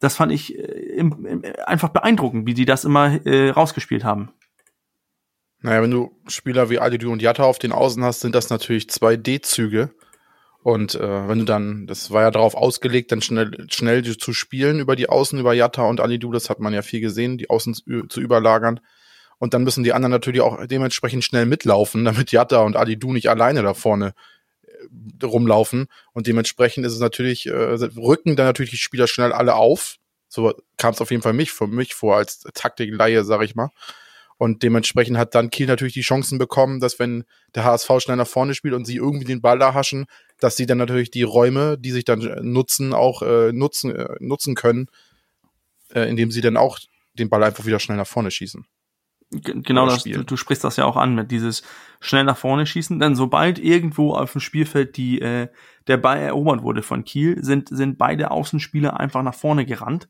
[0.00, 4.32] das fand ich äh, im, im, einfach beeindruckend, wie die das immer äh, rausgespielt haben.
[5.60, 8.90] Naja, wenn du Spieler wie Alidu und Jatta auf den Außen hast, sind das natürlich
[8.90, 9.94] zwei D-Züge.
[10.64, 14.80] Und äh, wenn du dann, das war ja darauf ausgelegt, dann schnell, schnell zu spielen
[14.80, 17.74] über die Außen, über Jatta und Alidu, das hat man ja viel gesehen, die Außen
[18.08, 18.80] zu überlagern.
[19.38, 23.30] Und dann müssen die anderen natürlich auch dementsprechend schnell mitlaufen, damit Jatta und Alidu nicht
[23.30, 24.14] alleine da vorne
[25.22, 29.96] rumlaufen und dementsprechend ist es natürlich, äh, rücken dann natürlich die Spieler schnell alle auf.
[30.28, 33.70] So kam es auf jeden Fall mich, für mich vor als Taktikleihe, sag ich mal.
[34.36, 37.24] Und dementsprechend hat dann Kiel natürlich die Chancen bekommen, dass wenn
[37.56, 40.06] der HSV schnell nach vorne spielt und sie irgendwie den Ball da haschen,
[40.38, 44.54] dass sie dann natürlich die Räume, die sich dann nutzen, auch äh, nutzen, äh, nutzen
[44.54, 44.86] können,
[45.92, 46.78] äh, indem sie dann auch
[47.14, 48.64] den Ball einfach wieder schnell nach vorne schießen
[49.30, 51.62] genau das, du, du, sprichst das ja auch an mit dieses
[52.00, 52.98] schnell nach vorne schießen.
[52.98, 55.48] Denn sobald irgendwo auf dem Spielfeld die, äh,
[55.86, 60.08] der Ball erobert wurde von Kiel, sind, sind beide Außenspieler einfach nach vorne gerannt.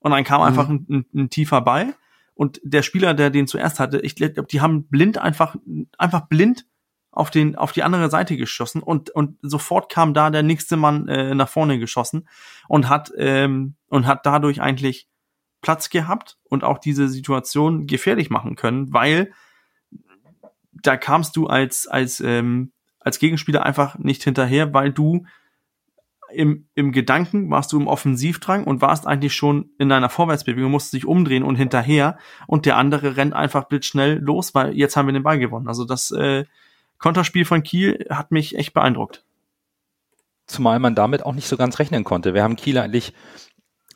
[0.00, 0.46] Und dann kam mhm.
[0.46, 1.94] einfach ein, ein, ein, tiefer Ball.
[2.34, 5.56] Und der Spieler, der den zuerst hatte, ich glaube, die haben blind einfach,
[5.96, 6.66] einfach blind
[7.10, 11.08] auf den, auf die andere Seite geschossen und, und sofort kam da der nächste Mann
[11.08, 12.28] äh, nach vorne geschossen
[12.68, 15.07] und hat, ähm, und hat dadurch eigentlich
[15.60, 19.32] Platz gehabt und auch diese Situation gefährlich machen können, weil
[20.70, 25.26] da kamst du als, als, ähm, als Gegenspieler einfach nicht hinterher, weil du
[26.30, 30.92] im, im Gedanken warst du im Offensivdrang und warst eigentlich schon in deiner Vorwärtsbewegung, musst
[30.92, 35.12] dich umdrehen und hinterher und der andere rennt einfach blitzschnell los, weil jetzt haben wir
[35.12, 35.68] den Ball gewonnen.
[35.68, 36.44] Also das äh,
[36.98, 39.24] Konterspiel von Kiel hat mich echt beeindruckt.
[40.46, 42.34] Zumal man damit auch nicht so ganz rechnen konnte.
[42.34, 43.12] Wir haben Kiel eigentlich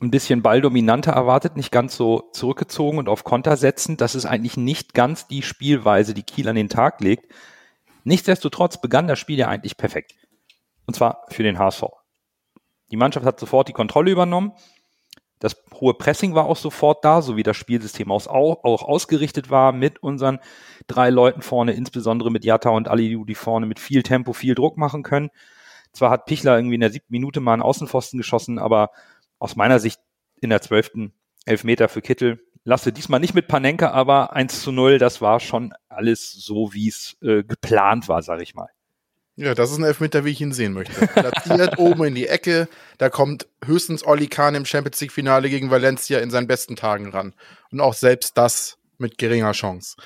[0.01, 3.97] ein bisschen balldominanter erwartet, nicht ganz so zurückgezogen und auf Konter setzen.
[3.97, 7.31] Das ist eigentlich nicht ganz die Spielweise, die Kiel an den Tag legt.
[8.03, 10.13] Nichtsdestotrotz begann das Spiel ja eigentlich perfekt.
[10.85, 11.83] Und zwar für den HSV.
[12.91, 14.53] Die Mannschaft hat sofort die Kontrolle übernommen.
[15.39, 18.27] Das hohe Pressing war auch sofort da, so wie das Spielsystem auch,
[18.63, 20.39] ausgerichtet war mit unseren
[20.87, 24.77] drei Leuten vorne, insbesondere mit Jatta und Alidu, die vorne mit viel Tempo, viel Druck
[24.77, 25.31] machen können.
[25.91, 28.91] Zwar hat Pichler irgendwie in der siebten Minute mal einen Außenpfosten geschossen, aber
[29.43, 29.99] aus meiner Sicht
[30.39, 31.13] in der zwölften
[31.45, 32.39] Elfmeter für Kittel.
[32.63, 36.87] Lasse diesmal nicht mit Panenka, aber 1 zu 0, das war schon alles so, wie
[36.87, 38.69] es äh, geplant war, sag ich mal.
[39.35, 41.07] Ja, das ist ein Elfmeter, wie ich ihn sehen möchte.
[41.07, 45.71] Platziert oben in die Ecke, da kommt höchstens Olli Kahn im Champions League Finale gegen
[45.71, 47.33] Valencia in seinen besten Tagen ran.
[47.69, 49.97] Und auch selbst das mit geringer Chance.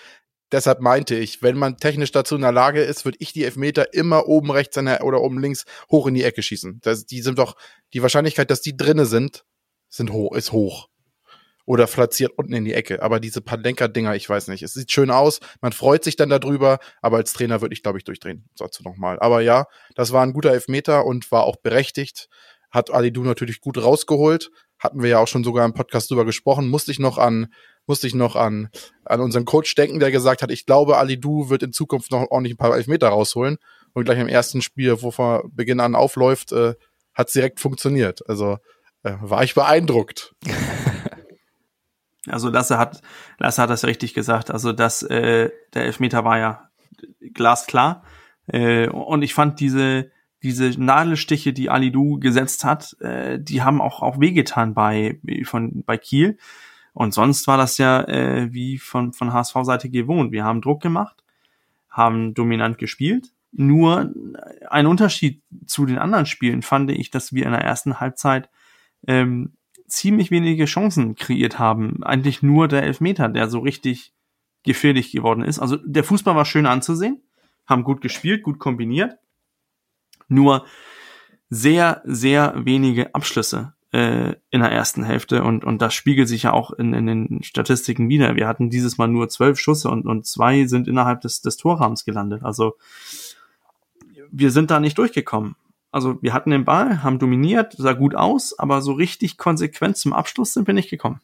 [0.52, 3.94] Deshalb meinte ich, wenn man technisch dazu in der Lage ist, würde ich die Elfmeter
[3.94, 6.80] immer oben rechts der, oder oben links hoch in die Ecke schießen.
[6.82, 7.56] Das, die sind doch,
[7.94, 9.44] die Wahrscheinlichkeit, dass die drinne sind,
[9.90, 10.88] sind hoch, ist hoch.
[11.68, 13.04] oder platziert unten in die Ecke.
[13.04, 14.64] Aber diese Palenka-Dinger, ich weiß nicht.
[14.64, 17.98] Es sieht schön aus, man freut sich dann darüber, aber als Trainer würde ich, glaube
[17.98, 18.50] ich, durchdrehen.
[18.58, 19.20] Dazu nochmal.
[19.20, 22.30] Aber ja, das war ein guter Elfmeter und war auch berechtigt.
[22.72, 24.50] Hat Alidu natürlich gut rausgeholt.
[24.80, 26.70] Hatten wir ja auch schon sogar im Podcast drüber gesprochen.
[26.70, 27.48] Musste ich noch an,
[27.88, 28.70] musste ich noch an,
[29.06, 32.54] an unseren Coach denken, der gesagt hat, ich glaube, Alidu wird in Zukunft noch ordentlich
[32.54, 33.58] ein paar Elfmeter rausholen.
[33.94, 36.76] Und gleich im ersten Spiel, wo von Beginn an aufläuft, äh,
[37.16, 38.28] hat es direkt funktioniert.
[38.30, 38.60] Also
[39.04, 40.36] äh, war ich beeindruckt.
[42.30, 43.02] Also Lasse hat,
[43.40, 44.52] Lasse hat das richtig gesagt.
[44.52, 46.70] Also das, äh, der Elfmeter war ja
[47.34, 48.04] glasklar.
[48.48, 50.12] Äh, und ich fand diese,
[50.44, 55.98] diese Nadelstiche, die Alidu gesetzt hat, äh, die haben auch, auch wehgetan bei, von, bei
[55.98, 56.38] Kiel.
[56.98, 60.32] Und sonst war das ja äh, wie von, von HSV-Seite gewohnt.
[60.32, 61.24] Wir haben Druck gemacht,
[61.92, 63.34] haben dominant gespielt.
[63.52, 64.12] Nur
[64.72, 68.50] ein Unterschied zu den anderen Spielen fand ich, dass wir in der ersten Halbzeit
[69.06, 69.54] ähm,
[69.86, 72.04] ziemlich wenige Chancen kreiert haben.
[72.04, 74.12] Eigentlich nur der Elfmeter, der so richtig
[74.64, 75.60] gefährlich geworden ist.
[75.60, 77.22] Also der Fußball war schön anzusehen,
[77.68, 79.20] haben gut gespielt, gut kombiniert.
[80.30, 80.66] Nur
[81.52, 86.54] sehr, sehr wenige Abschlüsse äh, in der ersten Hälfte und, und das spiegelt sich ja
[86.54, 88.36] auch in, in den Statistiken wieder.
[88.36, 92.06] Wir hatten dieses Mal nur zwölf Schüsse und, und zwei sind innerhalb des, des Torrahmens
[92.06, 92.44] gelandet.
[92.44, 92.76] Also
[94.32, 95.56] wir sind da nicht durchgekommen
[95.92, 100.14] also wir hatten den Ball, haben dominiert, sah gut aus, aber so richtig konsequent zum
[100.14, 101.22] Abschluss sind wir nicht gekommen.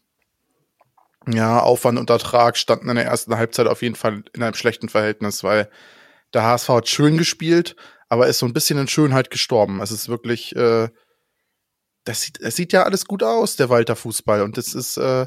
[1.28, 4.90] Ja, Aufwand und Ertrag standen in der ersten Halbzeit auf jeden Fall in einem schlechten
[4.90, 5.70] Verhältnis, weil
[6.34, 7.76] der HSV hat schön gespielt,
[8.10, 9.80] aber ist so ein bisschen in Schönheit gestorben.
[9.80, 10.90] Es ist wirklich, äh,
[12.04, 14.42] das sieht, es sieht ja alles gut aus, der Walter Fußball.
[14.42, 15.26] Und das ist, äh,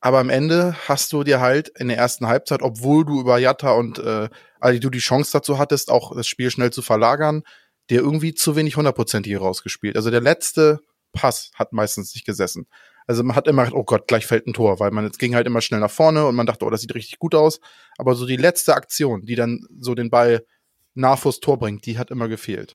[0.00, 3.72] aber am Ende hast du dir halt in der ersten Halbzeit, obwohl du über Jatta
[3.72, 4.28] und äh,
[4.60, 7.42] also du die Chance dazu hattest, auch das Spiel schnell zu verlagern,
[7.90, 9.96] der irgendwie zu wenig hundertprozentig rausgespielt.
[9.96, 10.80] Also der letzte
[11.12, 12.66] Pass hat meistens nicht gesessen.
[13.06, 15.34] Also man hat immer gedacht, oh Gott, gleich fällt ein Tor, weil man jetzt ging
[15.34, 17.60] halt immer schnell nach vorne und man dachte, oh, das sieht richtig gut aus.
[17.98, 20.46] Aber so die letzte Aktion, die dann so den Ball
[20.94, 22.74] nah vors Tor bringt, die hat immer gefehlt.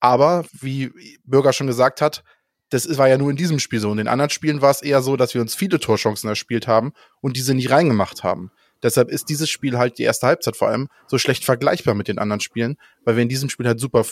[0.00, 0.90] Aber wie
[1.24, 2.22] Bürger schon gesagt hat,
[2.72, 3.90] das war ja nur in diesem Spiel so.
[3.90, 6.92] In den anderen Spielen war es eher so, dass wir uns viele Torchancen erspielt haben
[7.20, 8.50] und diese nie reingemacht haben.
[8.82, 12.18] Deshalb ist dieses Spiel halt die erste Halbzeit vor allem so schlecht vergleichbar mit den
[12.18, 14.04] anderen Spielen, weil wir in diesem Spiel halt super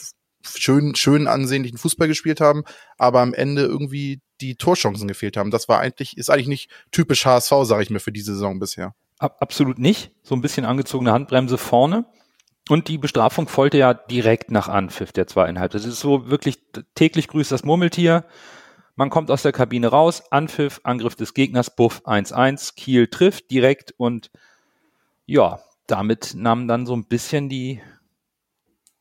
[0.44, 2.64] schön, schön ansehnlichen Fußball gespielt haben,
[2.98, 5.50] aber am Ende irgendwie die Torchancen gefehlt haben.
[5.50, 8.94] Das war eigentlich, ist eigentlich nicht typisch HSV, sage ich mir, für diese Saison bisher.
[9.18, 10.12] Absolut nicht.
[10.22, 12.06] So ein bisschen angezogene Handbremse vorne.
[12.70, 15.72] Und die Bestrafung folgte ja direkt nach Anpfiff der zweieinhalb.
[15.72, 16.60] Das ist so wirklich
[16.94, 18.24] täglich grüßt das Murmeltier.
[18.94, 23.92] Man kommt aus der Kabine raus, Anpfiff, Angriff des Gegners, Buff 1-1, Kiel trifft direkt
[23.96, 24.30] und
[25.26, 27.80] ja, damit nahm dann so ein bisschen die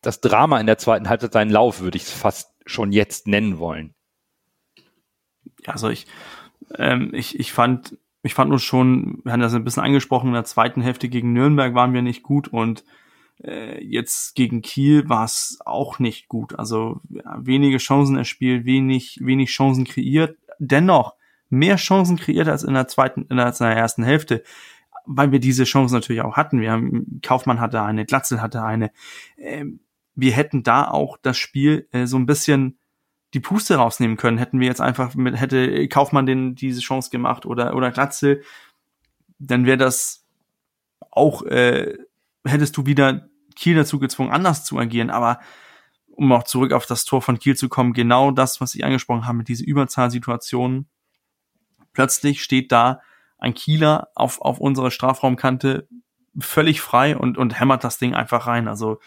[0.01, 3.59] das Drama in der zweiten Halbzeit seinen Lauf, würde ich es fast schon jetzt nennen
[3.59, 3.93] wollen.
[5.67, 6.07] Also ich,
[6.75, 10.33] ähm, ich, ich fand, ich fand uns schon, wir haben das ein bisschen angesprochen, in
[10.33, 12.83] der zweiten Hälfte gegen Nürnberg waren wir nicht gut und
[13.43, 16.57] äh, jetzt gegen Kiel war es auch nicht gut.
[16.57, 20.37] Also ja, wenige Chancen erspielt, wenig, wenig Chancen kreiert.
[20.59, 21.15] Dennoch
[21.49, 24.43] mehr Chancen kreiert als in der zweiten, in der, in der ersten Hälfte
[25.11, 26.61] weil wir diese Chance natürlich auch hatten.
[26.61, 28.91] Wir haben, Kaufmann hatte eine, Glatzel hatte eine.
[29.37, 29.79] Ähm,
[30.13, 32.77] wir hätten da auch das Spiel äh, so ein bisschen
[33.33, 34.37] die Puste rausnehmen können.
[34.37, 38.43] Hätten wir jetzt einfach mit, hätte Kaufmann den diese Chance gemacht oder, oder Glatzel,
[39.39, 40.25] dann wäre das
[41.09, 41.97] auch, äh,
[42.45, 43.28] hättest du wieder
[43.59, 45.09] Kiel dazu gezwungen, anders zu agieren.
[45.09, 45.39] Aber
[46.07, 49.27] um auch zurück auf das Tor von Kiel zu kommen, genau das, was ich angesprochen
[49.27, 50.87] habe, mit dieser Überzahlsituation.
[51.93, 53.01] Plötzlich steht da
[53.37, 55.87] ein Kieler auf, auf unserer Strafraumkante
[56.39, 58.67] völlig frei und, und hämmert das Ding einfach rein.
[58.67, 58.99] Also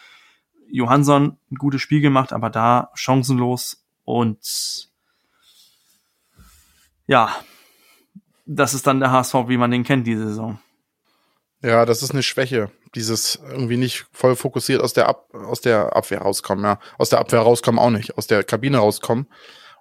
[0.71, 4.91] Johansson ein gutes Spiel gemacht, aber da chancenlos und
[7.07, 7.35] ja,
[8.47, 10.59] das ist dann der HSV, wie man den kennt diese Saison.
[11.63, 12.71] Ja, das ist eine Schwäche.
[12.95, 16.79] Dieses irgendwie nicht voll fokussiert aus der, Ab aus der Abwehr rauskommen, ja.
[16.99, 19.29] Aus der Abwehr rauskommen auch nicht, aus der Kabine rauskommen.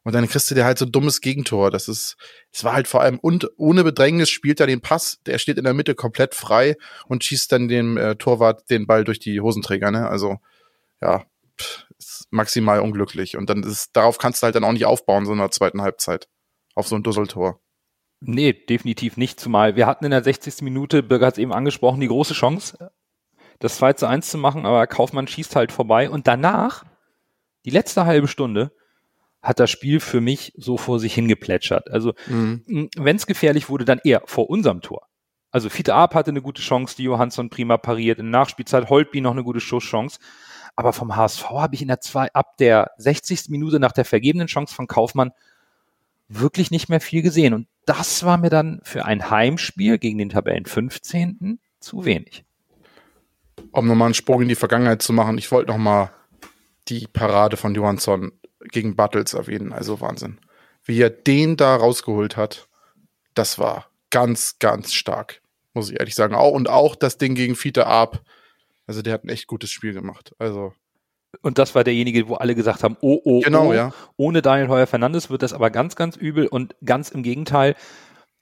[0.03, 1.69] Und dann kriegst du dir halt so ein dummes Gegentor.
[1.69, 2.17] Das ist,
[2.51, 5.63] es war halt vor allem, und ohne Bedrängnis spielt er den Pass, der steht in
[5.63, 6.75] der Mitte komplett frei
[7.07, 10.07] und schießt dann dem äh, Torwart den Ball durch die Hosenträger, ne?
[10.07, 10.37] Also,
[11.01, 11.25] ja,
[11.97, 13.37] ist maximal unglücklich.
[13.37, 15.81] Und dann ist, darauf kannst du halt dann auch nicht aufbauen, so in der zweiten
[15.81, 16.27] Halbzeit.
[16.75, 17.59] Auf so ein Dusseltor.
[18.21, 19.39] Nee, definitiv nicht.
[19.39, 20.61] Zumal wir hatten in der 60.
[20.61, 22.91] Minute, Bürger hat es eben angesprochen, die große Chance,
[23.59, 26.09] das 2 zu 1 zu machen, aber Kaufmann schießt halt vorbei.
[26.09, 26.85] Und danach,
[27.65, 28.71] die letzte halbe Stunde,
[29.41, 31.89] hat das Spiel für mich so vor sich hingeplätschert.
[31.89, 32.89] Also, mhm.
[32.95, 35.07] wenn es gefährlich wurde, dann eher vor unserem Tor.
[35.49, 38.19] Also Fiete Arp hatte eine gute Chance, die Johansson prima pariert.
[38.19, 40.19] In der Nachspielzeit Holtby noch eine gute Schusschance.
[40.75, 43.49] Aber vom HSV habe ich in der zwei, ab der 60.
[43.49, 45.31] Minute nach der vergebenen Chance von Kaufmann
[46.29, 47.53] wirklich nicht mehr viel gesehen.
[47.53, 51.59] Und das war mir dann für ein Heimspiel gegen den Tabellen 15.
[51.79, 52.45] zu wenig.
[53.71, 56.11] Um nochmal einen Sprung in die Vergangenheit zu machen, ich wollte nochmal
[56.87, 58.31] die Parade von Johansson
[58.71, 59.73] gegen Battles erwähnen.
[59.73, 60.39] Also Wahnsinn.
[60.83, 62.67] Wie er den da rausgeholt hat,
[63.33, 65.41] das war ganz, ganz stark.
[65.73, 66.35] Muss ich ehrlich sagen.
[66.35, 68.23] Und auch das Ding gegen Fiete Arp.
[68.87, 70.35] Also der hat ein echt gutes Spiel gemacht.
[70.37, 70.73] Also.
[71.41, 73.93] Und das war derjenige, wo alle gesagt haben, oh, oh, genau, oh, ja.
[74.17, 77.75] ohne Daniel Heuer Fernandes wird das aber ganz, ganz übel und ganz im Gegenteil,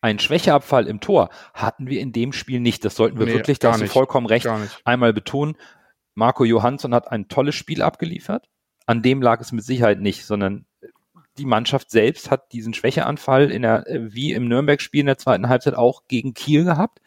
[0.01, 2.85] ein Schwächeabfall im Tor hatten wir in dem Spiel nicht.
[2.85, 4.47] Das sollten wir Nee, wirklich, da hast du vollkommen recht,
[4.85, 5.55] einmal betonen.
[6.15, 8.47] Marco Johansson hat ein tolles Spiel abgeliefert.
[8.85, 10.65] An dem lag es mit Sicherheit nicht, sondern
[11.37, 15.49] die Mannschaft selbst hat diesen Schwächeanfall in der, äh, wie im Nürnberg-Spiel in der zweiten
[15.49, 16.99] Halbzeit auch gegen Kiel gehabt.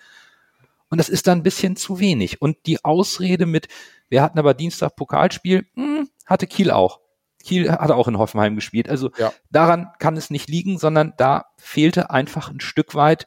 [0.93, 2.43] Und das ist dann ein bisschen zu wenig.
[2.43, 3.69] Und die Ausrede mit,
[4.11, 7.01] wir hatten aber Dienstag Pokalspiel, hm, hatte Kiel auch.
[7.43, 8.91] Kiel hat auch in Hoffenheim gespielt.
[8.91, 9.33] Also Ja.
[9.51, 13.27] daran kann es nicht liegen, sondern da fehlte einfach ein Stück weit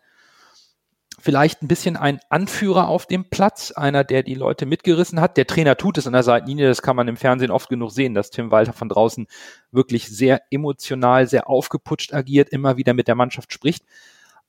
[1.18, 5.36] vielleicht ein bisschen ein Anführer auf dem Platz, einer, der die Leute mitgerissen hat.
[5.36, 8.14] Der Trainer tut es an der Seitenlinie, das kann man im Fernsehen oft genug sehen,
[8.14, 9.26] dass Tim Walter von draußen
[9.72, 13.86] wirklich sehr emotional, sehr aufgeputscht agiert, immer wieder mit der Mannschaft spricht.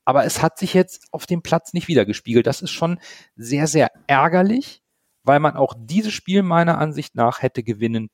[0.06, 2.46] Aber es hat sich jetzt auf dem Platz nicht wiedergespiegelt.
[2.46, 3.00] Das ist schon
[3.34, 4.82] sehr, sehr ärgerlich,
[5.24, 8.08] weil man auch dieses Spiel meiner Ansicht nach hätte gewinnen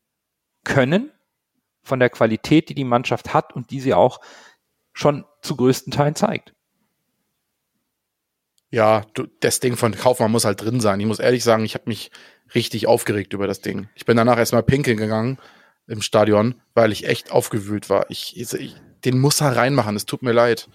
[0.64, 1.12] können
[1.82, 4.20] von der Qualität, die die Mannschaft hat und die sie auch
[4.94, 6.54] schon zu größten Teilen zeigt.
[8.70, 10.98] Ja, du, das Ding von Kaufmann muss halt drin sein.
[10.98, 12.10] Ich muss ehrlich sagen, ich habe mich
[12.54, 13.90] richtig aufgeregt über das Ding.
[13.94, 15.38] Ich bin danach erstmal pinkeln gegangen
[15.86, 18.06] im Stadion, weil ich echt aufgewühlt war.
[18.08, 20.70] Ich, ich, den muss er reinmachen, es tut mir leid.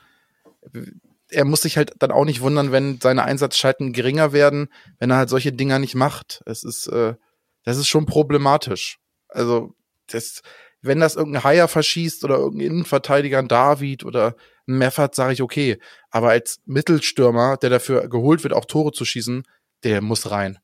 [1.30, 5.18] Er muss sich halt dann auch nicht wundern, wenn seine Einsatzschalten geringer werden, wenn er
[5.18, 6.42] halt solche Dinger nicht macht.
[6.46, 7.16] Es ist, äh,
[7.64, 9.00] das ist schon problematisch.
[9.28, 9.76] Also,
[10.08, 10.42] das,
[10.82, 14.36] wenn das irgendein Haier verschießt oder irgendein Innenverteidiger, ein David oder
[14.68, 15.80] ein Meffert, sage ich okay.
[16.10, 19.44] Aber als Mittelstürmer, der dafür geholt wird, auch Tore zu schießen,
[19.84, 20.60] der muss rein.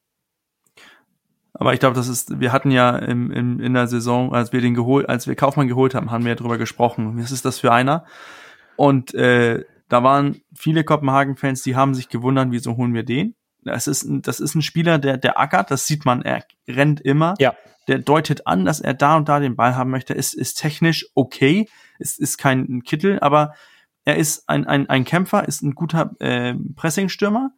[1.53, 4.61] Aber ich glaube, das ist, wir hatten ja im, im, in der Saison, als wir
[4.61, 7.21] den geholt, als wir Kaufmann geholt haben, haben wir ja drüber gesprochen.
[7.21, 8.05] Was ist das für einer?
[8.75, 13.35] Und äh, da waren viele Kopenhagen-Fans, die haben sich gewundert, wieso holen wir den?
[13.63, 17.01] Das ist, ein, das ist ein Spieler, der, der ackert, das sieht man, er rennt
[17.01, 17.35] immer.
[17.39, 17.55] Ja.
[17.87, 20.13] Der deutet an, dass er da und da den Ball haben möchte.
[20.13, 21.67] Ist, ist technisch okay,
[21.99, 23.53] ist, ist kein Kittel, aber
[24.05, 27.51] er ist ein, ein, ein Kämpfer, ist ein guter äh, Pressingstürmer.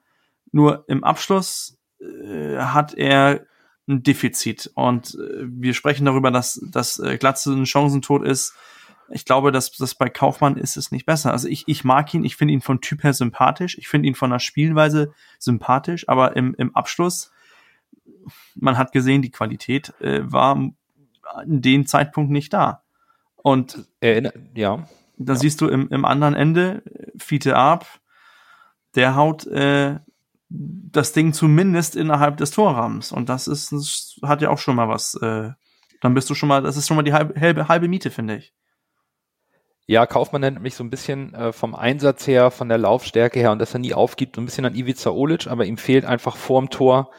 [0.51, 3.45] Nur im Abschluss äh, hat er
[3.87, 4.71] ein Defizit.
[4.75, 8.53] Und äh, wir sprechen darüber, dass, dass äh, Glatze ein Chancentod ist.
[9.09, 11.31] Ich glaube, dass das bei Kaufmann ist es nicht besser.
[11.31, 14.15] Also ich, ich mag ihn, ich finde ihn von Typ her sympathisch, ich finde ihn
[14.15, 17.31] von der Spielweise sympathisch, aber im, im Abschluss,
[18.55, 20.73] man hat gesehen, die Qualität äh, war an
[21.61, 22.83] dem Zeitpunkt nicht da.
[23.35, 24.87] Und Erinner ja.
[25.17, 25.39] da ja.
[25.39, 26.83] siehst du im, im anderen Ende,
[27.17, 27.85] Fiete Ab,
[28.95, 29.99] der haut äh,
[30.49, 33.11] das Ding zumindest innerhalb des Torrahmens.
[33.11, 35.15] Und das ist, das hat ja auch schon mal was.
[35.15, 35.51] Äh,
[36.01, 38.37] dann bist du schon mal, das ist schon mal die halbe, halbe, halbe Miete, finde
[38.37, 38.53] ich.
[39.87, 43.51] Ja, Kaufmann nennt mich so ein bisschen äh, vom Einsatz her, von der Laufstärke her
[43.51, 46.37] und dass er nie aufgibt, so ein bisschen an Ivica Olic, aber ihm fehlt einfach
[46.37, 47.11] vorm Tor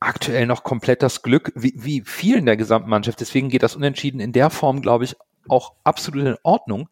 [0.00, 3.20] aktuell noch komplett das Glück, wie, wie vielen der gesamten Mannschaft.
[3.20, 5.16] Deswegen geht das Unentschieden in der Form, glaube ich,
[5.48, 6.90] auch absolut in Ordnung,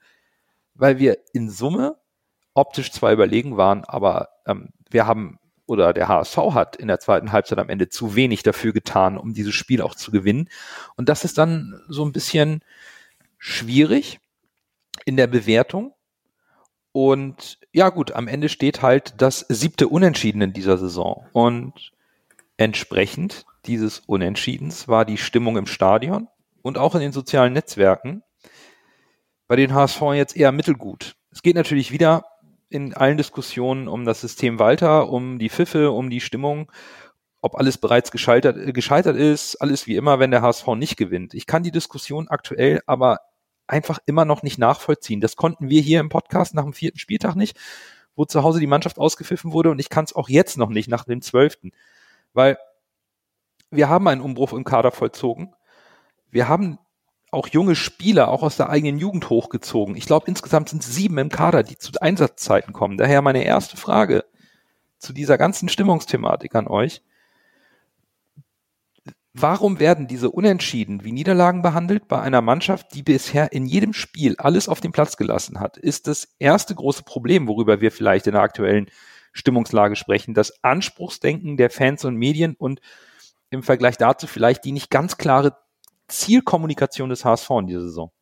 [0.75, 1.96] weil wir in Summe
[2.55, 7.33] optisch zwar überlegen waren, aber ähm, wir haben oder der HSV hat in der zweiten
[7.33, 10.48] Halbzeit am Ende zu wenig dafür getan, um dieses Spiel auch zu gewinnen.
[10.96, 12.64] Und das ist dann so ein bisschen
[13.38, 14.20] schwierig
[15.05, 15.94] in der Bewertung.
[16.92, 21.26] Und ja gut, am Ende steht halt das siebte Unentschieden in dieser Saison.
[21.33, 21.92] Und
[22.57, 26.28] entsprechend dieses Unentschiedens war die Stimmung im Stadion
[26.62, 28.22] und auch in den sozialen Netzwerken
[29.48, 31.16] bei den HSV jetzt eher mittelgut.
[31.31, 32.24] Es geht natürlich wieder
[32.68, 36.70] in allen Diskussionen um das System Walter, um die Pfiffe, um die Stimmung,
[37.42, 41.35] ob alles bereits gescheitert, gescheitert ist, alles wie immer, wenn der HSV nicht gewinnt.
[41.35, 43.18] Ich kann die Diskussion aktuell aber
[43.66, 45.20] einfach immer noch nicht nachvollziehen.
[45.20, 47.59] Das konnten wir hier im Podcast nach dem vierten Spieltag nicht,
[48.14, 50.89] wo zu Hause die Mannschaft ausgepfiffen wurde und ich kann es auch jetzt noch nicht
[50.89, 51.72] nach dem zwölften,
[52.32, 52.59] weil
[53.70, 55.55] wir haben einen Umbruch im Kader vollzogen.
[56.30, 56.78] Wir haben
[57.30, 59.97] auch junge Spieler auch aus der eigenen Jugend hochgezogen.
[59.97, 62.99] Ich glaube, insgesamt sind sieben im Kader, die zu Einsatzzeiten kommen.
[62.99, 64.26] Daher meine erste Frage
[64.99, 67.03] zu dieser ganzen Stimmungsthematik an euch.
[69.35, 74.37] Warum werden diese Unentschieden wie Niederlagen behandelt bei einer Mannschaft, die bisher in jedem Spiel
[74.37, 75.78] alles auf den Platz gelassen hat?
[75.78, 78.91] Ist das erste große Problem, worüber wir vielleicht in der aktuellen
[79.33, 82.80] Stimmungslage sprechen, das Anspruchsdenken der Fans und Medien und
[83.49, 85.57] im Vergleich dazu vielleicht die nicht ganz klare
[86.09, 88.12] Zielkommunikation des HSV in dieser Saison?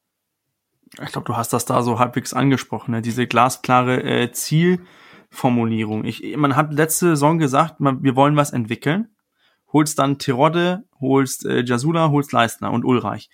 [1.03, 3.03] Ich glaube, du hast das da so halbwegs angesprochen, ne?
[3.03, 6.05] diese glasklare äh, Zielformulierung.
[6.05, 9.09] Ich, man hat letzte Saison gesagt, man, wir wollen was entwickeln.
[9.73, 13.31] Holst dann Terodde, holst äh, Jasula, holst Leistner und Ulreich.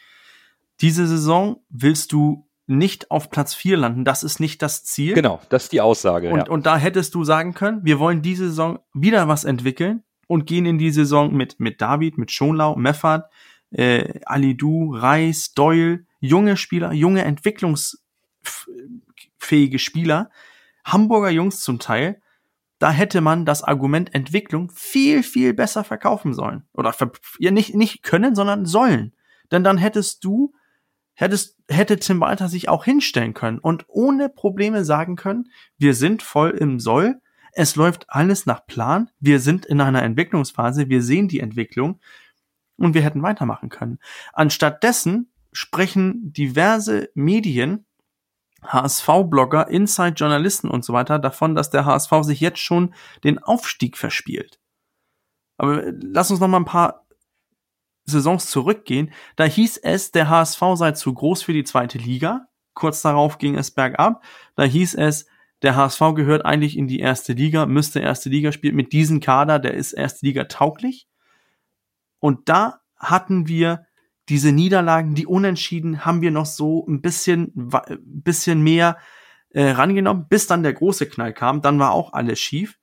[0.81, 4.05] Diese Saison willst du nicht auf Platz 4 landen.
[4.05, 5.15] Das ist nicht das Ziel.
[5.15, 6.31] Genau, das ist die Aussage.
[6.31, 6.49] Und, ja.
[6.49, 10.67] und da hättest du sagen können, wir wollen diese Saison wieder was entwickeln und gehen
[10.67, 13.31] in die Saison mit, mit David, mit Schonlau, Meffert,
[13.71, 20.31] äh, Alidu, Reis, Doyle, junge Spieler, junge entwicklungsfähige Spieler,
[20.85, 22.21] Hamburger Jungs zum Teil,
[22.79, 26.65] da hätte man das Argument Entwicklung viel, viel besser verkaufen sollen.
[26.73, 26.95] Oder
[27.39, 29.15] ja, nicht, nicht können, sondern sollen.
[29.51, 30.53] Denn dann hättest du,
[31.15, 36.23] hättest, hätte Tim Walter sich auch hinstellen können und ohne Probleme sagen können, wir sind
[36.23, 37.21] voll im Soll,
[37.53, 42.01] es läuft alles nach Plan, wir sind in einer Entwicklungsphase, wir sehen die Entwicklung
[42.77, 43.99] und wir hätten weitermachen können.
[44.35, 47.86] Anstattdessen sprechen diverse Medien,
[48.63, 52.95] HSV-Blogger, Inside-Journalisten und so weiter davon, dass der HSV sich jetzt schon
[53.25, 54.59] den Aufstieg verspielt.
[55.59, 57.07] Aber lass uns noch mal ein paar
[58.05, 59.13] Saisons zurückgehen.
[59.37, 62.49] Da hieß es, der HSV sei zu groß für die zweite Liga.
[62.75, 64.23] Kurz darauf ging es bergab.
[64.55, 65.27] Da hieß es,
[65.63, 69.59] der HSV gehört eigentlich in die erste Liga, müsste erste Liga spielen mit diesem Kader,
[69.59, 71.09] der ist erste Liga tauglich.
[72.21, 73.87] Und da hatten wir
[74.29, 77.53] diese Niederlagen, die Unentschieden, haben wir noch so ein bisschen,
[78.03, 78.99] bisschen mehr
[79.51, 81.63] äh, rangenommen, bis dann der große Knall kam.
[81.63, 82.79] Dann war auch alles schief.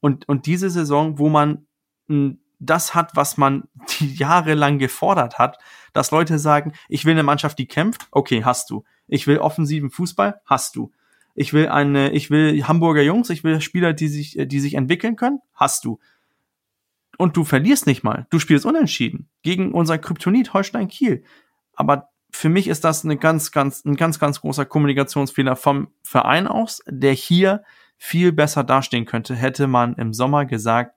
[0.00, 1.66] Und, und diese Saison, wo man
[2.06, 3.64] mh, das hat, was man
[3.98, 5.58] die Jahre lang gefordert hat,
[5.92, 8.84] dass Leute sagen, ich will eine Mannschaft, die kämpft, okay, hast du.
[9.06, 10.92] Ich will offensiven Fußball, hast du.
[11.34, 15.16] Ich will eine, ich will Hamburger Jungs, ich will Spieler, die sich, die sich entwickeln
[15.16, 15.98] können, hast du
[17.18, 18.26] und du verlierst nicht mal.
[18.30, 21.24] Du spielst unentschieden gegen unser Kryptonit Holstein Kiel.
[21.74, 26.46] Aber für mich ist das eine ganz, ganz, ein ganz, ganz großer Kommunikationsfehler vom Verein
[26.46, 27.64] aus, der hier
[27.96, 30.94] viel besser dastehen könnte, hätte man im Sommer gesagt,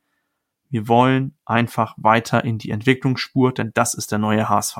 [0.69, 4.77] wir wollen einfach weiter in die Entwicklungsspur, denn das ist der neue HSV.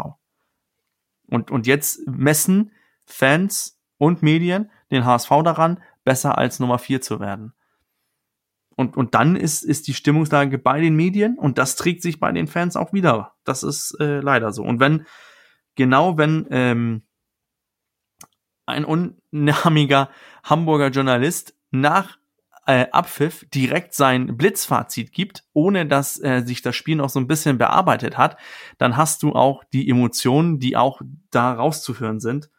[1.28, 2.72] Und, und jetzt messen
[3.06, 7.54] Fans und Medien den HSV daran, besser als Nummer vier zu werden.
[8.76, 12.32] Und, und dann ist, ist die Stimmungslage bei den Medien und das trägt sich bei
[12.32, 13.34] den Fans auch wieder.
[13.44, 14.64] Das ist äh, leider so.
[14.64, 15.06] Und wenn,
[15.76, 17.04] genau wenn ähm,
[18.66, 20.10] ein unnahmiger
[20.44, 22.18] Hamburger Journalist nach
[22.66, 27.28] äh, Abpfiff direkt sein Blitzfazit gibt, ohne dass äh, sich das Spiel noch so ein
[27.28, 28.38] bisschen bearbeitet hat,
[28.78, 31.02] dann hast du auch die Emotionen, die auch
[31.32, 32.50] da rauszuhören sind.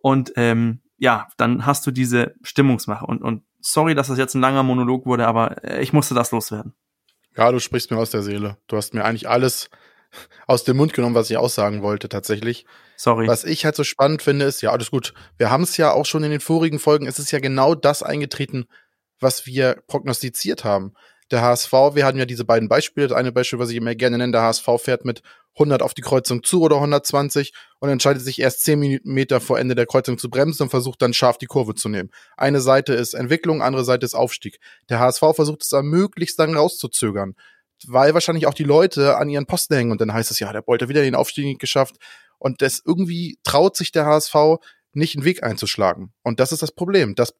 [0.00, 3.04] Und ähm, ja, dann hast du diese Stimmungsmache.
[3.06, 6.30] Und, und sorry, dass das jetzt ein langer Monolog wurde, aber äh, ich musste das
[6.30, 6.74] loswerden.
[7.36, 8.56] Ja, du sprichst mir aus der Seele.
[8.66, 9.70] Du hast mir eigentlich alles
[10.46, 12.64] aus dem Mund genommen, was ich aussagen wollte, tatsächlich.
[12.96, 13.28] Sorry.
[13.28, 15.14] Was ich halt so spannend finde, ist, ja, alles gut.
[15.36, 18.02] Wir haben es ja auch schon in den vorigen Folgen, es ist ja genau das
[18.02, 18.66] eingetreten,
[19.20, 20.94] was wir prognostiziert haben.
[21.30, 23.08] Der HSV, wir hatten ja diese beiden Beispiele.
[23.08, 25.22] Das eine Beispiel, was ich immer gerne nenne, der HSV fährt mit
[25.54, 29.74] 100 auf die Kreuzung zu oder 120 und entscheidet sich erst 10 Meter vor Ende
[29.74, 32.10] der Kreuzung zu bremsen und versucht dann scharf die Kurve zu nehmen.
[32.36, 34.60] Eine Seite ist Entwicklung, andere Seite ist Aufstieg.
[34.88, 37.34] Der HSV versucht es am möglichst dann rauszuzögern,
[37.86, 40.66] weil wahrscheinlich auch die Leute an ihren Posten hängen und dann heißt es ja, der
[40.66, 41.96] wollte wieder den Aufstieg nicht geschafft
[42.38, 44.34] und das irgendwie traut sich der HSV
[44.92, 46.12] nicht einen Weg einzuschlagen.
[46.22, 47.14] Und das ist das Problem.
[47.14, 47.34] Das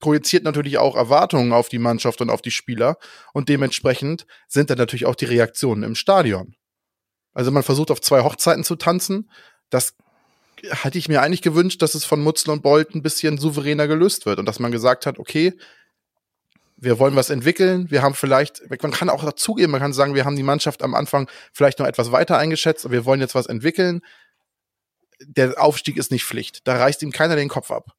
[0.00, 2.98] projiziert natürlich auch Erwartungen auf die Mannschaft und auf die Spieler
[3.32, 6.54] und dementsprechend sind dann natürlich auch die Reaktionen im Stadion.
[7.32, 9.30] Also man versucht auf zwei Hochzeiten zu tanzen.
[9.70, 9.94] Das
[10.70, 14.26] hatte ich mir eigentlich gewünscht, dass es von Mutzel und Bolt ein bisschen souveräner gelöst
[14.26, 15.54] wird und dass man gesagt hat, okay,
[16.78, 20.24] wir wollen was entwickeln, wir haben vielleicht, man kann auch dazugeben, man kann sagen, wir
[20.24, 23.46] haben die Mannschaft am Anfang vielleicht noch etwas weiter eingeschätzt, aber wir wollen jetzt was
[23.46, 24.02] entwickeln.
[25.20, 26.66] Der Aufstieg ist nicht Pflicht.
[26.68, 27.92] Da reißt ihm keiner den Kopf ab.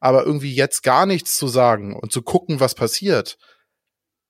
[0.00, 3.38] Aber irgendwie jetzt gar nichts zu sagen und zu gucken, was passiert,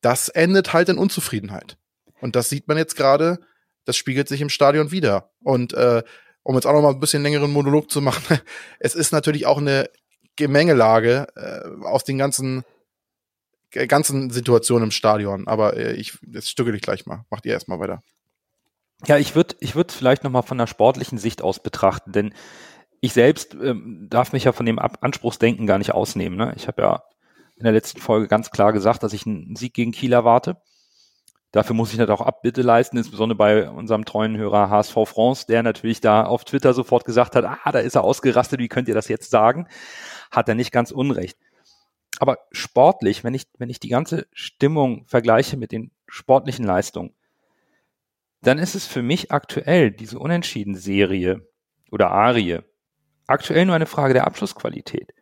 [0.00, 1.76] das endet halt in Unzufriedenheit.
[2.20, 3.38] Und das sieht man jetzt gerade
[3.86, 5.30] das spiegelt sich im Stadion wieder.
[5.42, 6.02] Und äh,
[6.42, 8.38] um jetzt auch noch mal ein bisschen längeren Monolog zu machen,
[8.78, 9.88] es ist natürlich auch eine
[10.36, 12.64] Gemengelage äh, aus den ganzen
[13.88, 15.48] ganzen Situationen im Stadion.
[15.48, 17.24] Aber äh, ich jetzt stücke dich gleich mal.
[17.30, 18.02] Macht ihr erstmal weiter.
[19.06, 22.34] Ja, ich würde ich würde vielleicht noch mal von der sportlichen Sicht aus betrachten, denn
[23.06, 26.36] ich selbst ähm, darf mich ja von dem Ab Anspruchsdenken gar nicht ausnehmen.
[26.36, 26.52] Ne?
[26.56, 27.02] Ich habe ja
[27.56, 30.58] in der letzten Folge ganz klar gesagt, dass ich einen Sieg gegen Kiel erwarte.
[31.52, 35.62] Dafür muss ich natürlich auch Abbitte leisten, insbesondere bei unserem treuen Hörer HSV France, der
[35.62, 38.94] natürlich da auf Twitter sofort gesagt hat, ah, da ist er ausgerastet, wie könnt ihr
[38.94, 39.66] das jetzt sagen?
[40.30, 41.38] Hat er nicht ganz unrecht.
[42.18, 47.14] Aber sportlich, wenn ich, wenn ich die ganze Stimmung vergleiche mit den sportlichen Leistungen,
[48.42, 51.46] dann ist es für mich aktuell diese Unentschieden-Serie
[51.90, 52.60] oder Arie
[53.26, 55.12] aktuell nur eine Frage der Abschlussqualität.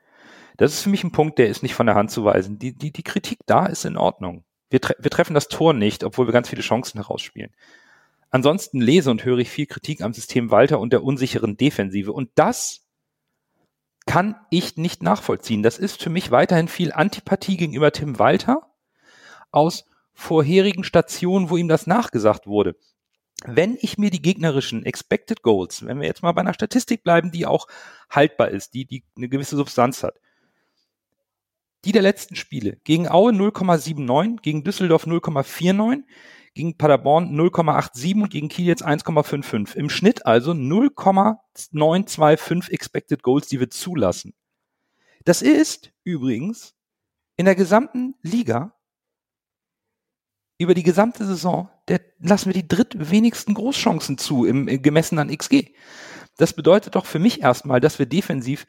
[0.57, 2.59] Das ist für mich ein Punkt, der ist nicht von der Hand zu weisen.
[2.59, 4.45] Die, die, die Kritik da ist in Ordnung.
[4.71, 7.53] Wir, tre wir treffen das Tor nicht, obwohl wir ganz viele Chancen herausspielen.
[8.31, 12.13] Ansonsten lese und höre ich viel Kritik am System Walter und der unsicheren Defensive.
[12.13, 12.85] Und das
[14.07, 15.63] kann ich nicht nachvollziehen.
[15.63, 18.71] Das ist für mich weiterhin viel Antipathie gegenüber Tim Walter
[19.51, 22.77] aus vorherigen Stationen, wo ihm das nachgesagt wurde.
[23.47, 27.31] Wenn ich mir die gegnerischen Expected Goals, wenn wir jetzt mal bei einer Statistik bleiben,
[27.31, 27.67] die auch
[28.09, 30.19] haltbar ist, die, die eine gewisse Substanz hat,
[31.85, 36.05] die der letzten Spiele gegen Aue 0,79, gegen Düsseldorf 0,49,
[36.55, 39.75] gegen Paderborn 0,87 und gegen Kiel jetzt 1,55.
[39.75, 44.33] Im Schnitt also 0,925 Expected Goals, die wir zulassen.
[45.25, 46.75] Das ist übrigens
[47.37, 48.75] in der gesamten Liga
[50.59, 55.35] über die gesamte Saison, der lassen wir die drittwenigsten Großchancen zu im, im gemessen an
[55.35, 55.73] XG.
[56.37, 58.67] Das bedeutet doch für mich erstmal, dass wir defensiv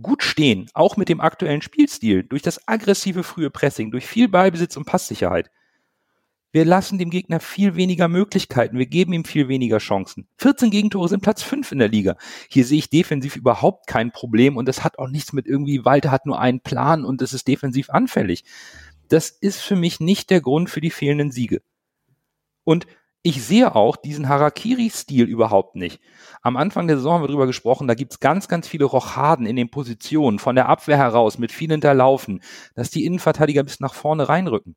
[0.00, 4.76] gut stehen, auch mit dem aktuellen Spielstil, durch das aggressive frühe Pressing, durch viel Ballbesitz
[4.76, 5.50] und Passsicherheit.
[6.54, 8.78] Wir lassen dem Gegner viel weniger Möglichkeiten.
[8.78, 10.28] Wir geben ihm viel weniger Chancen.
[10.38, 12.16] 14 Gegentore sind Platz 5 in der Liga.
[12.48, 16.12] Hier sehe ich defensiv überhaupt kein Problem und das hat auch nichts mit irgendwie, Walter
[16.12, 18.44] hat nur einen Plan und es ist defensiv anfällig.
[19.14, 21.62] Das ist für mich nicht der Grund für die fehlenden Siege.
[22.64, 22.88] Und
[23.22, 26.00] ich sehe auch diesen Harakiri-Stil überhaupt nicht.
[26.42, 29.54] Am Anfang der Saison haben wir drüber gesprochen, da gibt's ganz, ganz viele Rochaden in
[29.54, 32.42] den Positionen, von der Abwehr heraus, mit viel Hinterlaufen,
[32.74, 34.74] dass die Innenverteidiger bis nach vorne reinrücken.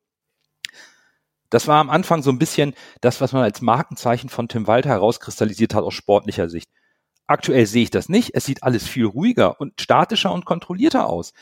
[1.50, 4.90] Das war am Anfang so ein bisschen das, was man als Markenzeichen von Tim Walter
[4.90, 6.70] herauskristallisiert hat aus sportlicher Sicht.
[7.26, 8.36] Aktuell sehe ich das nicht.
[8.36, 11.32] Es sieht alles viel ruhiger und statischer und kontrollierter aus.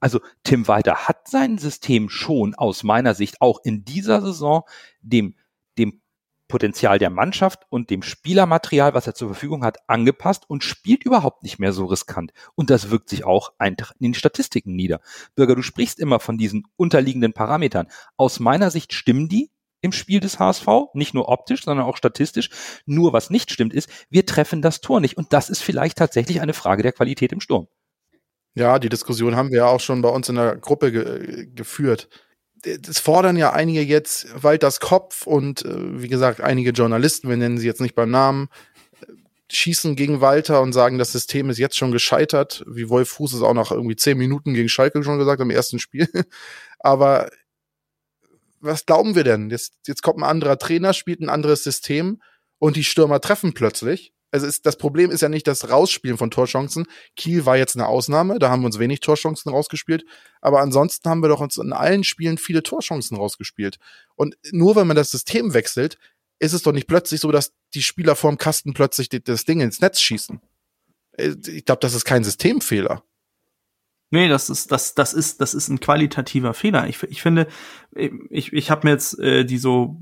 [0.00, 4.64] Also Tim Walter hat sein System schon aus meiner Sicht auch in dieser Saison
[5.02, 5.36] dem,
[5.78, 6.00] dem
[6.50, 11.44] Potenzial der Mannschaft und dem Spielermaterial, was er zur Verfügung hat, angepasst und spielt überhaupt
[11.44, 12.32] nicht mehr so riskant.
[12.56, 15.00] Und das wirkt sich auch in den Statistiken nieder.
[15.36, 17.86] Bürger, du sprichst immer von diesen unterliegenden Parametern.
[18.16, 22.50] Aus meiner Sicht stimmen die im Spiel des HSV, nicht nur optisch, sondern auch statistisch.
[22.84, 25.16] Nur was nicht stimmt ist, wir treffen das Tor nicht.
[25.16, 27.68] Und das ist vielleicht tatsächlich eine Frage der Qualität im Sturm.
[28.54, 32.08] Ja, die Diskussion haben wir ja auch schon bei uns in der Gruppe ge geführt.
[32.62, 37.58] Das fordern ja einige jetzt Walters Kopf und äh, wie gesagt, einige Journalisten, wir nennen
[37.58, 38.48] sie jetzt nicht beim Namen,
[39.50, 43.42] schießen gegen Walter und sagen, das System ist jetzt schon gescheitert, wie Wolf Fuß es
[43.42, 46.08] auch nach irgendwie zehn Minuten gegen Schalke schon gesagt am ersten Spiel.
[46.78, 47.30] Aber
[48.60, 49.50] was glauben wir denn?
[49.50, 52.20] Jetzt, jetzt kommt ein anderer Trainer, spielt ein anderes System
[52.58, 56.30] und die Stürmer treffen plötzlich also ist, das Problem ist ja nicht das Rausspielen von
[56.30, 56.86] Torchancen.
[57.16, 60.04] Kiel war jetzt eine Ausnahme, da haben wir uns wenig Torchancen rausgespielt.
[60.40, 63.78] Aber ansonsten haben wir doch uns in allen Spielen viele Torchancen rausgespielt.
[64.14, 65.98] Und nur wenn man das System wechselt,
[66.38, 69.80] ist es doch nicht plötzlich so, dass die Spieler vorm Kasten plötzlich das Ding ins
[69.80, 70.40] Netz schießen.
[71.12, 73.04] Äh, ich glaube, das ist kein Systemfehler.
[74.12, 76.88] Nee, das ist, das, das ist, das ist ein qualitativer Fehler.
[76.88, 77.46] Ich, ich finde,
[77.94, 80.00] ich, ich habe mir jetzt äh, die so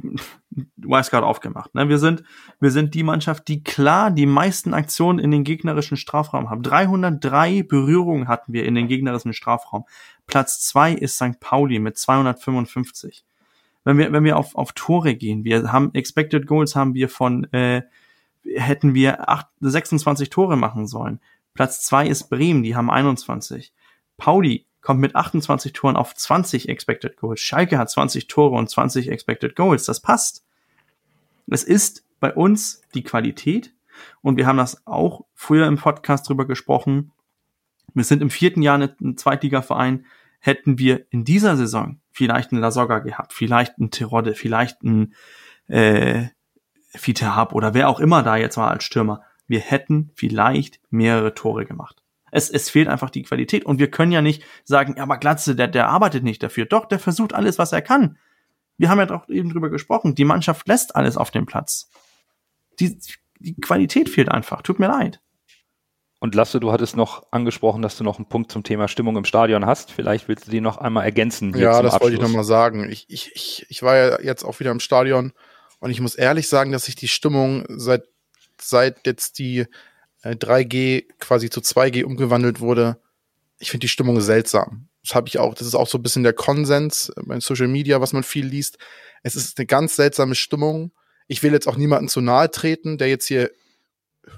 [0.78, 1.74] Wildcard aufgemacht.
[1.74, 1.90] Ne?
[1.90, 2.22] Wir sind,
[2.58, 6.62] wir sind die Mannschaft, die klar die meisten Aktionen in den gegnerischen Strafraum haben.
[6.62, 9.84] 303 Berührungen hatten wir in den gegnerischen Strafraum.
[10.26, 11.38] Platz zwei ist St.
[11.38, 13.24] Pauli mit 255.
[13.84, 17.44] Wenn wir, wenn wir auf, auf Tore gehen, wir haben Expected Goals haben wir von,
[17.52, 17.82] äh,
[18.56, 21.20] hätten wir acht, 26 Tore machen sollen.
[21.52, 23.72] Platz zwei ist Bremen, die haben 21.
[24.18, 27.40] Pauli kommt mit 28 Toren auf 20 Expected Goals.
[27.40, 29.86] Schalke hat 20 Tore und 20 Expected Goals.
[29.86, 30.44] Das passt.
[31.46, 33.72] Es ist bei uns die Qualität
[34.20, 37.12] und wir haben das auch früher im Podcast drüber gesprochen.
[37.94, 40.04] Wir sind im vierten Jahr ein Zweitligaverein.
[40.40, 45.14] Hätten wir in dieser Saison vielleicht einen Lasogga gehabt, vielleicht einen Terodde, vielleicht einen
[45.68, 46.26] äh,
[46.94, 51.64] Fitehab oder wer auch immer da jetzt war als Stürmer, wir hätten vielleicht mehrere Tore
[51.64, 52.02] gemacht.
[52.30, 53.64] Es, es fehlt einfach die Qualität.
[53.64, 56.66] Und wir können ja nicht sagen, ja, aber Glatze, der, der arbeitet nicht dafür.
[56.66, 58.18] Doch, der versucht alles, was er kann.
[58.76, 60.14] Wir haben ja doch eben drüber gesprochen.
[60.14, 61.90] Die Mannschaft lässt alles auf dem Platz.
[62.78, 62.98] Die,
[63.40, 64.62] die Qualität fehlt einfach.
[64.62, 65.20] Tut mir leid.
[66.20, 69.24] Und Lasse, du hattest noch angesprochen, dass du noch einen Punkt zum Thema Stimmung im
[69.24, 69.92] Stadion hast.
[69.92, 71.56] Vielleicht willst du die noch einmal ergänzen.
[71.56, 72.00] Ja, das Abschluss.
[72.00, 72.90] wollte ich nochmal sagen.
[72.90, 75.32] Ich, ich, ich, ich war ja jetzt auch wieder im Stadion
[75.78, 78.02] und ich muss ehrlich sagen, dass sich die Stimmung seit,
[78.60, 79.66] seit jetzt die
[80.24, 82.98] 3G äh, quasi zu 2G umgewandelt wurde.
[83.58, 84.88] Ich finde die Stimmung seltsam.
[85.02, 88.00] Das habe ich auch, das ist auch so ein bisschen der Konsens bei Social Media,
[88.00, 88.78] was man viel liest.
[89.22, 90.92] Es ist eine ganz seltsame Stimmung.
[91.28, 93.50] Ich will jetzt auch niemanden zu nahe treten, der jetzt hier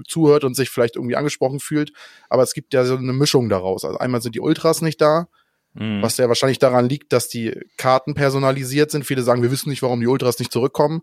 [0.06, 1.92] zuhört und sich vielleicht irgendwie angesprochen fühlt.
[2.28, 3.84] Aber es gibt ja so eine Mischung daraus.
[3.84, 5.28] Also einmal sind die Ultras nicht da,
[5.74, 6.02] mhm.
[6.02, 9.04] was ja wahrscheinlich daran liegt, dass die Karten personalisiert sind.
[9.04, 11.02] Viele sagen, wir wissen nicht, warum die Ultras nicht zurückkommen.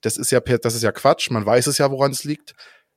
[0.00, 1.30] Das ist ja, das ist ja Quatsch.
[1.30, 2.54] Man weiß es ja, woran es liegt.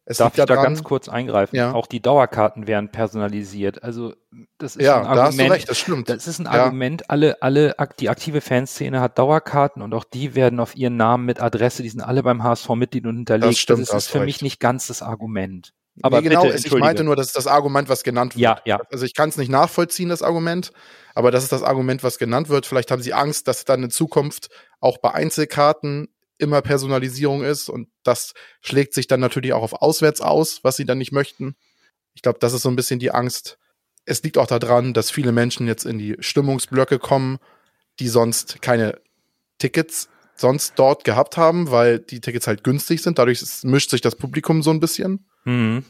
[0.09, 1.53] Es Darf ich da ganz kurz eingreifen?
[1.57, 1.73] Ja.
[1.73, 3.83] Auch die Dauerkarten werden personalisiert.
[3.83, 4.13] Also
[4.57, 5.17] das ist ja, ein Argument.
[5.17, 6.09] Da hast du recht, das stimmt.
[6.09, 7.01] Das ist ein Argument.
[7.01, 7.07] Ja.
[7.09, 11.41] Alle, alle, die aktive Fanszene hat Dauerkarten und auch die werden auf ihren Namen mit
[11.41, 11.83] Adresse.
[11.83, 13.51] Die sind alle beim HSV Mitglied und hinterlegt.
[13.51, 14.25] Das, stimmt, das ist für recht.
[14.27, 15.73] mich nicht ganz das Argument.
[16.03, 18.41] Aber nee, genau, bitte, ich meinte nur, das ist das Argument, was genannt wird.
[18.41, 18.79] Ja, ja.
[18.89, 20.71] Also ich kann es nicht nachvollziehen, das Argument,
[21.15, 22.65] aber das ist das Argument, was genannt wird.
[22.65, 24.49] Vielleicht haben sie Angst, dass dann in Zukunft
[24.79, 30.21] auch bei Einzelkarten immer Personalisierung ist und das schlägt sich dann natürlich auch auf auswärts
[30.21, 31.55] aus, was sie dann nicht möchten.
[32.13, 33.57] Ich glaube, das ist so ein bisschen die Angst.
[34.05, 37.39] Es liegt auch daran, dass viele Menschen jetzt in die Stimmungsblöcke kommen,
[37.99, 38.99] die sonst keine
[39.57, 40.09] Tickets
[40.39, 43.17] sonst dort gehabt haben, weil die Tickets halt günstig sind.
[43.17, 45.25] Dadurch mischt sich das Publikum so ein bisschen.
[45.45, 45.83] Mhm.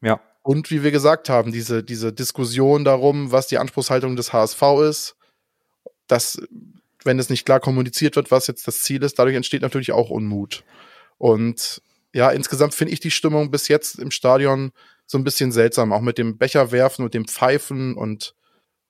[0.00, 0.20] Ja.
[0.42, 5.16] Und wie wir gesagt haben, diese, diese Diskussion darum, was die Anspruchshaltung des HSV ist,
[6.08, 6.42] das
[7.04, 10.10] wenn es nicht klar kommuniziert wird, was jetzt das Ziel ist, dadurch entsteht natürlich auch
[10.10, 10.64] Unmut.
[11.18, 11.82] Und
[12.14, 14.72] ja, insgesamt finde ich die Stimmung bis jetzt im Stadion
[15.06, 18.34] so ein bisschen seltsam, auch mit dem Becher werfen und dem Pfeifen und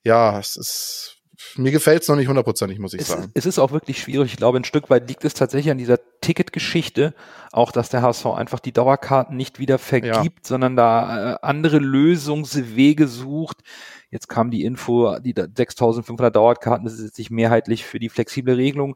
[0.05, 1.23] ja, es ist
[1.57, 3.31] mir gefällt es noch nicht hundertprozentig, muss ich es, sagen.
[3.35, 4.33] Es ist auch wirklich schwierig.
[4.33, 7.15] Ich glaube, ein Stück weit liegt es tatsächlich an dieser Ticketgeschichte,
[7.51, 10.43] auch dass der HSV einfach die Dauerkarten nicht wieder vergibt, ja.
[10.43, 13.59] sondern da äh, andere Lösungswege sucht,
[14.13, 18.95] Jetzt kam die Info, die 6500 Dauerkarten besetzt sich mehrheitlich für die flexible Regelung.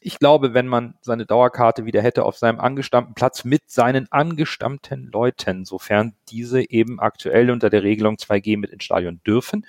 [0.00, 5.10] Ich glaube, wenn man seine Dauerkarte wieder hätte auf seinem angestammten Platz mit seinen angestammten
[5.10, 9.66] Leuten, sofern diese eben aktuell unter der Regelung 2G mit ins Stadion dürfen,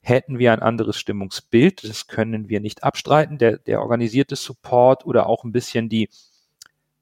[0.00, 1.82] hätten wir ein anderes Stimmungsbild.
[1.82, 3.36] Das können wir nicht abstreiten.
[3.38, 6.08] Der, der organisierte Support oder auch ein bisschen die,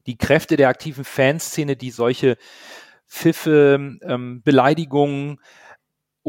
[0.07, 2.37] die Kräfte der aktiven Fanszene, die solche
[3.07, 5.39] Pfiffe, ähm, Beleidigungen,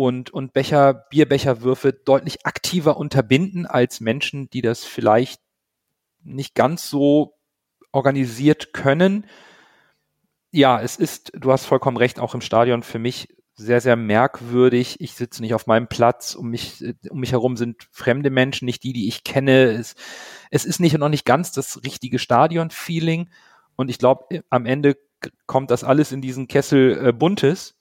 [0.01, 5.42] und, und Becher, Bierbecherwürfe deutlich aktiver unterbinden als Menschen, die das vielleicht
[6.24, 7.36] nicht ganz so
[7.92, 9.26] organisiert können.
[10.53, 14.96] Ja, es ist, du hast vollkommen recht, auch im Stadion für mich sehr, sehr merkwürdig.
[15.01, 18.82] Ich sitze nicht auf meinem Platz, um mich, um mich herum sind fremde Menschen, nicht
[18.84, 19.72] die, die ich kenne.
[19.72, 19.96] Es,
[20.51, 23.28] es ist nicht noch nicht ganz das richtige Stadion-Feeling.
[23.76, 24.96] Und ich glaube, am Ende
[25.46, 27.74] kommt das alles in diesen Kessel äh, Buntes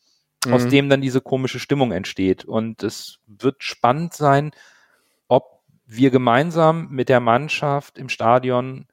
[0.45, 0.53] mhm.
[0.53, 2.45] aus dem dann diese komische Stimmung entsteht.
[2.45, 4.51] Und es wird spannend sein,
[5.27, 8.87] ob wir gemeinsam mit der Mannschaft im Stadion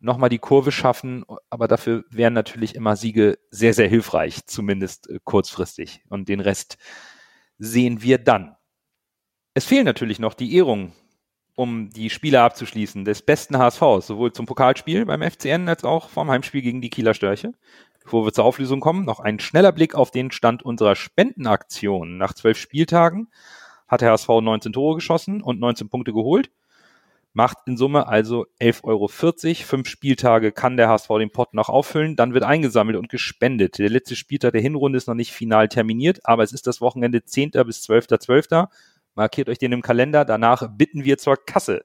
[0.00, 5.18] nochmal die Kurve schaffen, aber dafür wären natürlich immer Siege sehr, sehr hilfreich, zumindest äh,
[5.24, 6.02] kurzfristig.
[6.08, 6.76] Und den Rest
[7.58, 8.54] sehen wir dann.
[9.54, 10.92] Es fehlen natürlich noch die Ehrungen,
[11.54, 16.30] um die Spiele abzuschließen, des besten HSVs, sowohl zum Pokalspiel beim FCN als auch vom
[16.30, 17.52] Heimspiel gegen die Kieler Störche.
[18.04, 22.18] Bevor wir zur Auflösung kommen, noch ein schneller Blick auf den Stand unserer Spendenaktion.
[22.18, 23.28] Nach zwölf Spieltagen
[23.88, 26.50] hat der HSV 19 Tore geschossen und 19 Punkte geholt.
[27.32, 29.08] Macht in Summe also 11,40 Euro.
[29.08, 32.14] Fünf Spieltage kann der HSV den Pott noch auffüllen.
[32.14, 33.78] Dann wird eingesammelt und gespendet.
[33.78, 37.24] Der letzte Spieltag der Hinrunde ist noch nicht final terminiert, aber es ist das Wochenende
[37.24, 37.52] 10.
[37.66, 38.20] bis 12.12.
[38.20, 38.68] .12.
[39.14, 40.24] Markiert euch den im Kalender.
[40.24, 41.84] Danach bitten wir zur Kasse.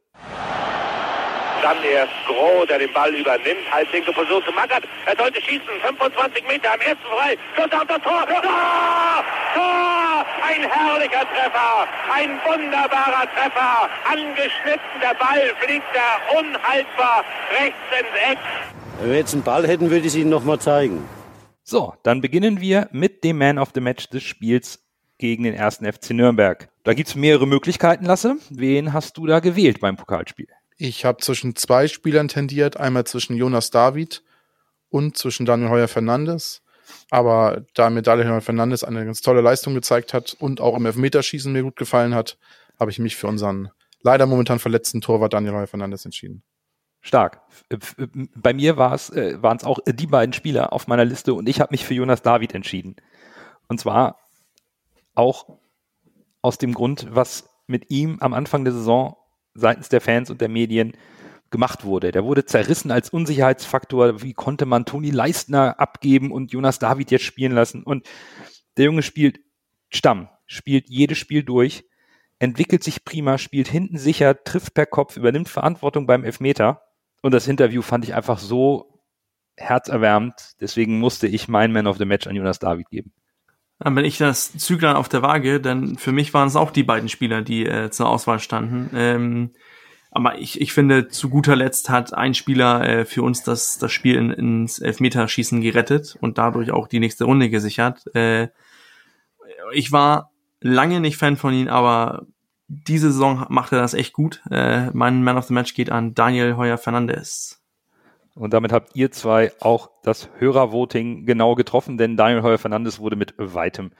[1.62, 3.70] Dann erst Groh, der den Ball übernimmt.
[3.72, 4.84] Halblinke versucht zu Mackert.
[5.06, 5.68] Er sollte schießen.
[5.82, 7.38] 25 Meter am ersten frei.
[7.56, 8.26] Schuss auf das Tor.
[8.28, 9.24] Tor!
[9.54, 10.26] Tor!
[10.48, 11.88] Ein herrlicher Treffer.
[12.14, 13.90] Ein wunderbarer Treffer.
[14.06, 15.00] Angeschnitten.
[15.02, 18.38] Der Ball fliegt da unhaltbar rechts ins Eck.
[19.00, 21.08] Wenn wir jetzt einen Ball hätten, würde ich es Ihnen nochmal zeigen.
[21.64, 24.80] So, dann beginnen wir mit dem Man of the Match des Spiels
[25.18, 26.70] gegen den ersten FC Nürnberg.
[26.84, 28.38] Da gibt es mehrere Möglichkeiten, Lasse.
[28.50, 30.48] Wen hast du da gewählt beim Pokalspiel?
[30.82, 34.24] Ich habe zwischen zwei Spielern tendiert, einmal zwischen Jonas David
[34.88, 36.62] und zwischen Daniel Heuer Fernandes.
[37.12, 40.86] Aber da mir Daniel Heuer Fernandes eine ganz tolle Leistung gezeigt hat und auch im
[40.86, 42.38] Elfmeterschießen mir gut gefallen hat,
[42.80, 43.72] habe ich mich für unseren
[44.04, 46.44] leider momentan verletzten Torwart Daniel Heuer Fernandes entschieden.
[47.02, 47.42] Stark.
[48.36, 51.50] Bei mir war es, äh, waren es auch die beiden Spieler auf meiner Liste und
[51.50, 52.96] ich habe mich für Jonas David entschieden.
[53.68, 54.18] Und zwar
[55.14, 55.60] auch
[56.42, 59.18] aus dem Grund, was mit ihm am Anfang der Saison
[59.54, 60.94] seitens der Fans und der Medien
[61.52, 62.12] gemacht wurde.
[62.12, 64.22] Der wurde zerrissen als Unsicherheitsfaktor.
[64.22, 67.84] Wie konnte man Toni Leistner abgeben und Jonas David jetzt spielen lassen?
[67.84, 68.08] Und
[68.78, 69.40] der Junge spielt
[69.90, 71.86] Stamm, spielt jedes Spiel durch,
[72.38, 76.84] entwickelt sich prima, spielt hinten sicher, trifft per Kopf, übernimmt Verantwortung beim Elfmeter.
[77.22, 79.02] Und das Interview fand ich einfach so
[79.58, 80.34] herzerwärmend.
[80.62, 83.12] Deswegen musste ich mein Man of the Match an Jonas David geben.
[83.80, 86.84] Dann bin ich das Züglein auf der Waage, denn für mich waren es auch die
[86.84, 88.90] beiden Spieler, die äh, zur Auswahl standen.
[88.94, 89.52] Ähm,
[90.12, 93.92] aber ich, ich finde, zu guter Letzt hat ein Spieler äh, für uns das, das
[93.92, 98.14] Spiel in, ins Elfmeterschießen gerettet und dadurch auch die nächste Runde gesichert.
[98.16, 98.50] Äh,
[99.72, 102.26] ich war lange nicht Fan von ihm, aber
[102.68, 104.42] diese Saison macht er das echt gut.
[104.50, 107.59] Äh, mein Man of the Match geht an Daniel Heuer Fernandez.
[108.36, 113.16] Und damit habt ihr zwei auch das Hörervoting genau getroffen, denn Daniel Heuer Fernandes wurde
[113.16, 113.92] mit weitem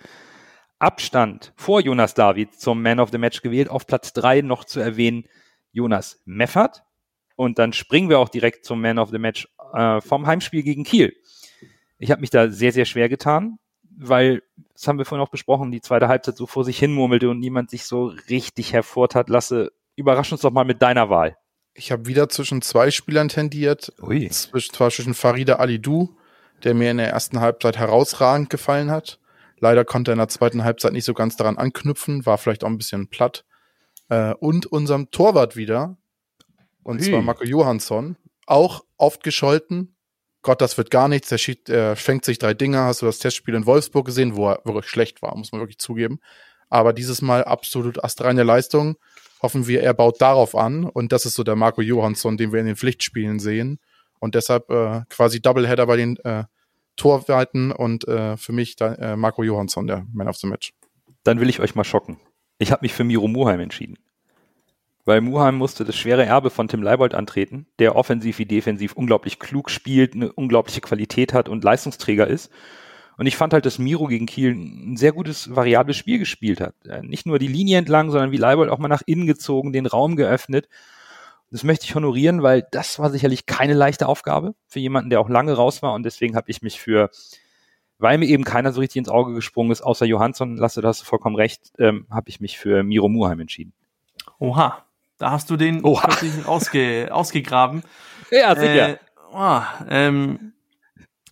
[0.80, 3.70] Abstand vor Jonas David zum Man of the Match gewählt.
[3.70, 5.26] Auf Platz drei noch zu erwähnen
[5.72, 6.84] Jonas Meffert.
[7.36, 10.84] Und dann springen wir auch direkt zum Man of the Match äh, vom Heimspiel gegen
[10.84, 11.14] Kiel.
[11.98, 13.60] Ich habe mich da sehr, sehr schwer getan,
[13.98, 14.42] weil,
[14.74, 17.40] das haben wir vorhin auch besprochen, die zweite Halbzeit so vor sich hin murmelte und
[17.40, 19.30] niemand sich so richtig hervortat.
[19.30, 21.36] Lasse, überrasch uns doch mal mit deiner Wahl.
[21.80, 23.94] Ich habe wieder zwischen zwei Spielern tendiert.
[24.02, 24.30] Ui.
[24.30, 26.10] Zwischen, zwar zwischen Farida Alidou,
[26.64, 29.18] der mir in der ersten Halbzeit herausragend gefallen hat.
[29.60, 32.70] Leider konnte er in der zweiten Halbzeit nicht so ganz daran anknüpfen, war vielleicht auch
[32.70, 33.46] ein bisschen platt.
[34.10, 35.98] Äh, und unserem Torwart wieder.
[36.84, 37.08] Und Ui.
[37.08, 38.18] zwar Marco Johansson.
[38.46, 39.96] Auch oft gescholten.
[40.42, 41.30] Gott, das wird gar nichts.
[41.30, 42.86] Der schießt, er fängt sich drei Dinger.
[42.86, 45.80] Hast du das Testspiel in Wolfsburg gesehen, wo er wirklich schlecht war, muss man wirklich
[45.80, 46.20] zugeben.
[46.68, 48.98] Aber dieses Mal absolut astreine Leistung.
[49.42, 50.86] Hoffen wir, er baut darauf an.
[50.86, 53.80] Und das ist so der Marco Johansson, den wir in den Pflichtspielen sehen.
[54.20, 56.44] Und deshalb äh, quasi Doubleheader bei den äh,
[56.98, 60.74] Torwerten und äh, für mich da, äh, Marco Johansson, der Man of the Match.
[61.24, 62.20] Dann will ich euch mal schocken.
[62.58, 63.98] Ich habe mich für Miro Muheim entschieden.
[65.06, 69.40] Weil Muheim musste das schwere Erbe von Tim Leibold antreten, der offensiv wie defensiv unglaublich
[69.40, 72.52] klug spielt, eine unglaubliche Qualität hat und Leistungsträger ist.
[73.20, 76.74] Und ich fand halt, dass Miro gegen Kiel ein sehr gutes, variables Spiel gespielt hat.
[76.86, 79.88] Äh, Nicht nur die Linie entlang, sondern wie Leibold auch mal nach innen gezogen, den
[79.88, 80.70] Raum geöffnet.
[81.52, 85.28] Das möchte ich honorieren, weil das war sicherlich keine leichte Aufgabe für jemanden, der auch
[85.28, 85.96] lange raus war.
[85.96, 87.10] Und deswegen habe ich mich für,
[87.98, 91.02] weil mir eben keiner so richtig ins Auge gesprungen ist, außer Johansson, Lasse, da hast
[91.02, 93.74] du vollkommen recht, ähm, habe ich mich für Miro Muheim entschieden.
[94.38, 94.86] Oha,
[95.18, 96.08] da hast du den Oha.
[96.46, 97.84] ausge, ausgegraben.
[98.32, 98.98] Ja, Äh,
[99.34, 100.54] oh, ähm,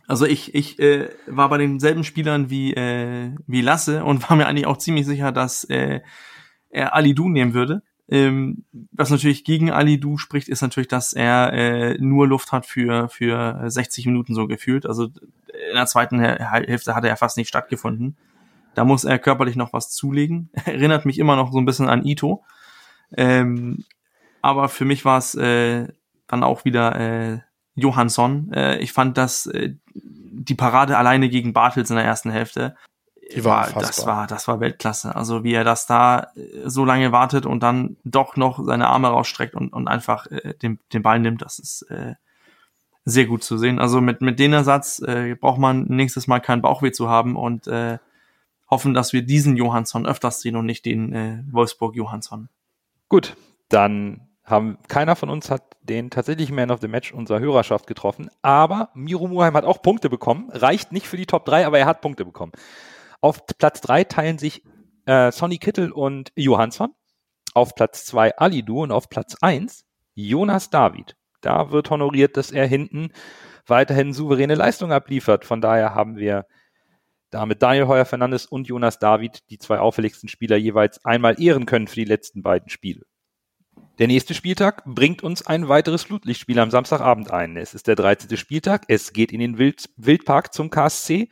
[0.07, 4.47] also ich, ich äh, war bei denselben Spielern wie, äh, wie Lasse und war mir
[4.47, 5.99] eigentlich auch ziemlich sicher, dass äh,
[6.69, 7.83] er Alidu nehmen würde.
[8.09, 13.09] Ähm, was natürlich gegen Alidu spricht, ist natürlich, dass er äh, nur Luft hat für,
[13.09, 14.85] für 60 Minuten so gefühlt.
[14.85, 18.15] Also in der zweiten Häl- Hälfte hat er fast nicht stattgefunden.
[18.75, 20.49] Da muss er körperlich noch was zulegen.
[20.65, 22.45] Erinnert mich immer noch so ein bisschen an Ito.
[23.15, 23.83] Ähm,
[24.41, 25.87] aber für mich war es äh,
[26.27, 27.39] dann auch wieder äh,
[27.78, 28.51] Johansson.
[28.51, 32.75] Äh, ich fand, dass äh, die Parade alleine gegen Bartels in der ersten Hälfte,
[33.34, 34.17] Die war das unfassbar.
[34.17, 35.15] war, das war Weltklasse.
[35.15, 39.07] Also wie er das da äh, so lange wartet und dann doch noch seine Arme
[39.07, 42.15] rausstreckt und, und einfach äh, den, den Ball nimmt, das ist äh,
[43.05, 43.80] sehr gut zu sehen.
[43.80, 47.67] Also mit, mit dem Ersatz äh, braucht man nächstes Mal keinen Bauchweh zu haben und
[47.67, 47.99] äh,
[48.69, 52.49] hoffen, dass wir diesen Johansson öfters sehen und nicht den äh, Wolfsburg Johansson.
[53.07, 53.38] Gut,
[53.69, 58.29] dann haben keiner von uns hat den tatsächlichen Man of the Match unserer Hörerschaft getroffen,
[58.41, 61.85] aber Miro Muheim hat auch Punkte bekommen, reicht nicht für die Top 3, aber er
[61.85, 62.53] hat Punkte bekommen.
[63.19, 64.63] Auf Platz 3 teilen sich
[65.05, 66.93] äh, Sonny Kittel und Johansson,
[67.53, 69.85] auf Platz 2 Alidu und auf Platz 1
[70.15, 71.17] Jonas David.
[71.41, 73.09] Da wird honoriert, dass er hinten
[73.65, 75.43] weiterhin souveräne Leistung abliefert.
[75.43, 76.45] Von daher haben wir
[77.31, 81.65] da mit Daniel Heuer Fernandes und Jonas David die zwei auffälligsten Spieler jeweils einmal ehren
[81.65, 83.05] können für die letzten beiden Spiele.
[83.99, 87.57] Der nächste Spieltag bringt uns ein weiteres Flutlichtspiel am Samstagabend ein.
[87.57, 88.37] Es ist der 13.
[88.37, 88.83] Spieltag.
[88.89, 91.29] Es geht in den Wild Wildpark zum KSC.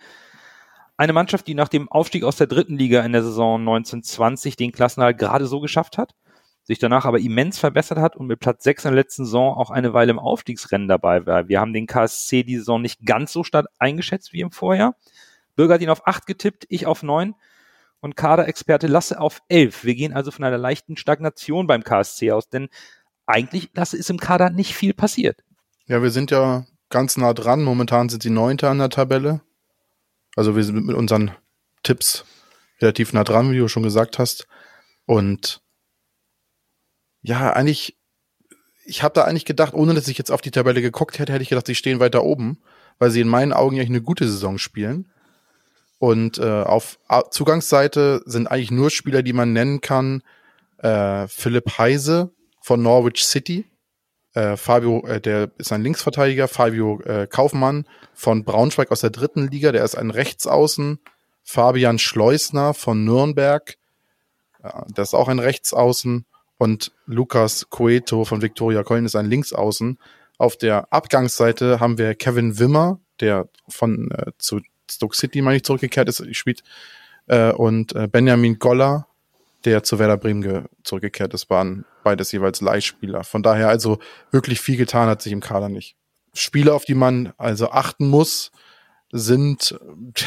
[0.97, 4.72] Eine Mannschaft, die nach dem Aufstieg aus der dritten Liga in der Saison 1920 den
[4.72, 6.16] Klassenhalt gerade so geschafft hat,
[6.63, 9.70] sich danach aber immens verbessert hat und mit Platz 6 in der letzten Saison auch
[9.70, 11.47] eine Weile im Aufstiegsrennen dabei war.
[11.47, 14.95] Wir haben den KSC die Saison nicht ganz so stark eingeschätzt wie im Vorjahr.
[15.55, 17.36] Bürger hat ihn auf 8 getippt, ich auf 9
[18.06, 19.84] und Kaderexperte Lasse auf 11.
[19.84, 22.70] Wir gehen also von einer leichten Stagnation beim KSC aus, denn
[23.26, 25.43] eigentlich, Lasse, ist im Kader nicht viel passiert.
[25.88, 27.64] Ja, wir sind ja ganz nah dran.
[27.64, 29.41] Momentan sind sie Neunter an der Tabelle.
[30.36, 31.32] Also wir sind mit unseren
[31.82, 32.26] Tipps
[32.80, 34.47] relativ nah dran, wie du schon gesagt hast.
[35.06, 35.62] Und
[37.24, 37.97] ja, eigentlich,
[38.86, 41.43] ich habe da eigentlich gedacht, ohne dass ich jetzt auf die Tabelle geguckt hätte, hätte
[41.43, 42.62] ich gedacht, sie stehen weiter oben,
[42.99, 45.12] weil sie in meinen Augen eigentlich eine gute Saison spielen.
[46.00, 47.00] Und äh, auf
[47.32, 50.24] Zugangsseite sind eigentlich nur Spieler, die man nennen kann.
[50.78, 52.32] Äh, Philipp Heise
[52.62, 53.66] von Norwich City,
[54.34, 59.48] äh, Fabio, äh, der ist ein Linksverteidiger, Fabio äh, Kaufmann von Braunschweig aus der dritten
[59.50, 61.00] Liga, der ist ein Rechtsaußen,
[61.43, 63.78] Fabian Schleusner von Nürnberg,
[64.64, 66.26] ja, der ist auch ein Rechtsaußen
[66.58, 70.00] und Lukas Coeto von Viktoria Köln ist ein Linksaußen.
[70.38, 74.60] Auf der Abgangsseite haben wir Kevin Wimmer, der von äh, zu
[74.90, 76.64] Stoke City, meine ich, zurückgekehrt ist, spielt,
[77.28, 79.08] äh, und äh, Benjamin Goller,
[79.64, 83.24] der zu Werder Bremen ge- zurückgekehrt ist, waren beides jeweils Leihspieler.
[83.24, 84.00] Von daher also
[84.32, 85.96] wirklich viel getan hat sich im Kader nicht.
[86.34, 88.52] Spieler, auf die man also achten muss,
[89.12, 89.80] sind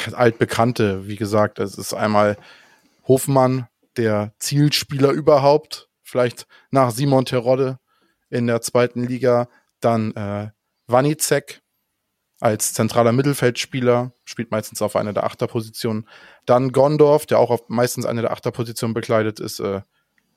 [0.09, 1.07] äh, altbekannte.
[1.07, 2.37] Wie gesagt, es ist einmal
[3.07, 7.79] Hofmann, der Zielspieler überhaupt, vielleicht nach Simon Terodde
[8.31, 9.49] in der zweiten Liga,
[9.81, 10.51] dann äh,
[10.87, 11.61] Wanizek
[12.41, 16.09] als zentraler Mittelfeldspieler, spielt meistens auf einer der Achterpositionen.
[16.47, 19.81] Dann Gondorf, der auch auf meistens eine der Achterpositionen bekleidet ist, äh,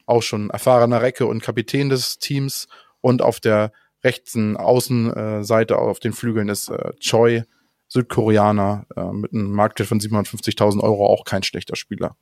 [0.06, 2.68] auch schon erfahrener Recke und Kapitän des Teams.
[3.02, 3.72] Und auf der
[4.04, 7.44] rechten Außenseite auf den Flügeln ist äh, Choi,
[7.88, 12.16] Südkoreaner, äh, mit einem Marktwert von 750.000 Euro, auch kein schlechter Spieler.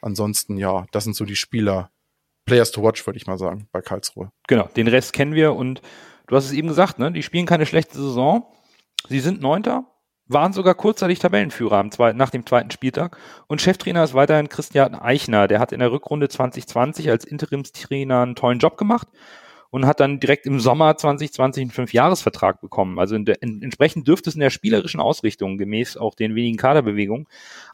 [0.00, 1.90] Ansonsten, ja, das sind so die Spieler.
[2.46, 4.30] Players to watch, würde ich mal sagen, bei Karlsruhe.
[4.48, 5.80] Genau, den Rest kennen wir und
[6.26, 7.10] du hast es eben gesagt, ne?
[7.10, 8.46] Die spielen keine schlechte Saison.
[9.08, 9.86] Sie sind Neunter,
[10.26, 13.18] waren sogar kurzzeitig Tabellenführer am zweiten, nach dem zweiten Spieltag.
[13.46, 15.48] Und Cheftrainer ist weiterhin Christian Eichner.
[15.48, 19.08] Der hat in der Rückrunde 2020 als Interimstrainer einen tollen Job gemacht
[19.70, 22.98] und hat dann direkt im Sommer 2020 einen Fünfjahresvertrag bekommen.
[22.98, 26.56] Also in der, in, entsprechend dürfte es in der spielerischen Ausrichtung, gemäß auch den wenigen
[26.56, 27.26] Kaderbewegungen,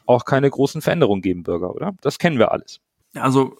[0.07, 1.93] auch keine großen Veränderungen geben, Bürger, oder?
[2.01, 2.81] Das kennen wir alles.
[3.14, 3.57] Also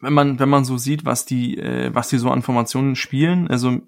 [0.00, 3.48] wenn man wenn man so sieht, was die äh, was die so an Formationen spielen,
[3.48, 3.80] also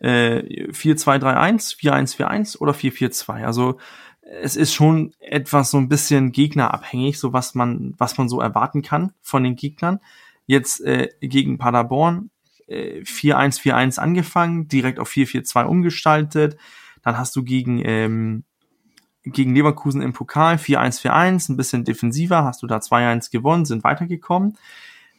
[0.00, 3.44] äh, 4-2-3-1, 4-1-4-1 oder 4-4-2.
[3.44, 3.78] Also
[4.22, 8.82] es ist schon etwas so ein bisschen gegnerabhängig, so was man was man so erwarten
[8.82, 10.00] kann von den Gegnern.
[10.46, 12.30] Jetzt äh, gegen Paderborn
[12.66, 16.56] äh, 4-1-4-1 angefangen, direkt auf 4-4-2 umgestaltet.
[17.02, 18.44] Dann hast du gegen ähm,
[19.24, 24.56] gegen Leverkusen im Pokal 4-1-4-1, ein bisschen defensiver, hast du da 2-1 gewonnen, sind weitergekommen.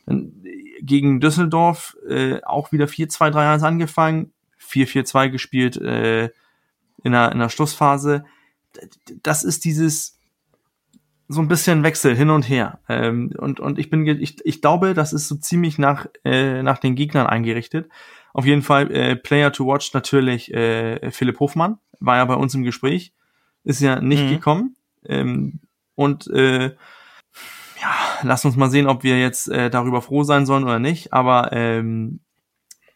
[0.06, 4.32] Dann äh, gegen Düsseldorf äh, auch wieder 4-2-3-1 angefangen,
[4.70, 6.30] 4-4-2 gespielt äh,
[7.04, 8.26] in, der, in der Schlussphase.
[9.24, 10.20] Das ist dieses
[11.28, 12.80] so ein bisschen Wechsel hin und her.
[12.90, 16.80] Ähm, und, und ich bin, ich, ich glaube, das ist so ziemlich nach, äh, nach
[16.80, 17.90] den Gegnern eingerichtet.
[18.34, 22.56] Auf jeden Fall äh, Player to watch natürlich äh, Philipp Hofmann, war ja bei uns
[22.56, 23.14] im Gespräch,
[23.64, 24.30] ist ja nicht mhm.
[24.30, 24.76] gekommen.
[25.06, 25.60] Ähm,
[25.94, 26.76] und äh,
[27.82, 31.14] ja, lass uns mal sehen, ob wir jetzt äh, darüber froh sein sollen oder nicht.
[31.14, 32.22] Aber ähm,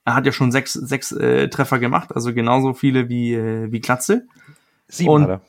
[0.06, 3.82] er hat ja schon sechs, sechs äh, Treffer gemacht, also genauso viele wie, äh, wie
[3.82, 4.28] Klatze.
[4.88, 5.42] Sieben und, hat er.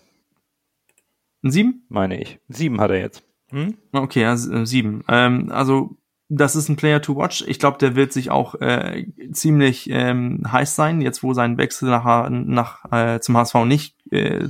[1.42, 1.86] Ein sieben?
[1.88, 2.38] Meine ich.
[2.48, 3.22] Sieben hat er jetzt.
[3.50, 3.76] Hm?
[3.92, 5.05] Okay, ja, äh, sieben.
[5.09, 5.96] Ähm, also
[6.28, 7.44] das ist ein Player to watch.
[7.46, 11.90] Ich glaube, der wird sich auch äh, ziemlich ähm, heiß sein, jetzt wo sein Wechsel
[11.90, 14.48] nach, nach äh, zum HSV nicht äh,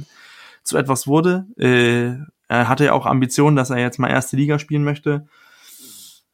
[0.62, 1.46] zu etwas wurde.
[1.57, 5.26] Äh, er hatte ja auch Ambitionen, dass er jetzt mal erste Liga spielen möchte.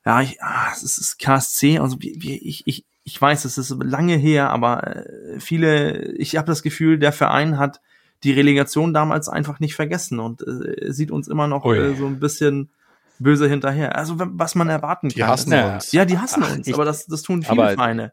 [0.05, 3.75] Ja, ich, ah, es ist KSC, also wie, wie, ich, ich, ich weiß, es ist
[3.83, 7.81] lange her, aber äh, viele, ich habe das Gefühl, der Verein hat
[8.23, 12.21] die Relegation damals einfach nicht vergessen und äh, sieht uns immer noch äh, so ein
[12.21, 12.71] bisschen
[13.19, 13.97] böse hinterher.
[13.97, 15.27] Also was man erwarten die kann.
[15.27, 15.93] Die hassen ist, uns.
[15.93, 18.13] Ja, die hassen Ach, uns, ich, aber das, das tun viele aber, Vereine.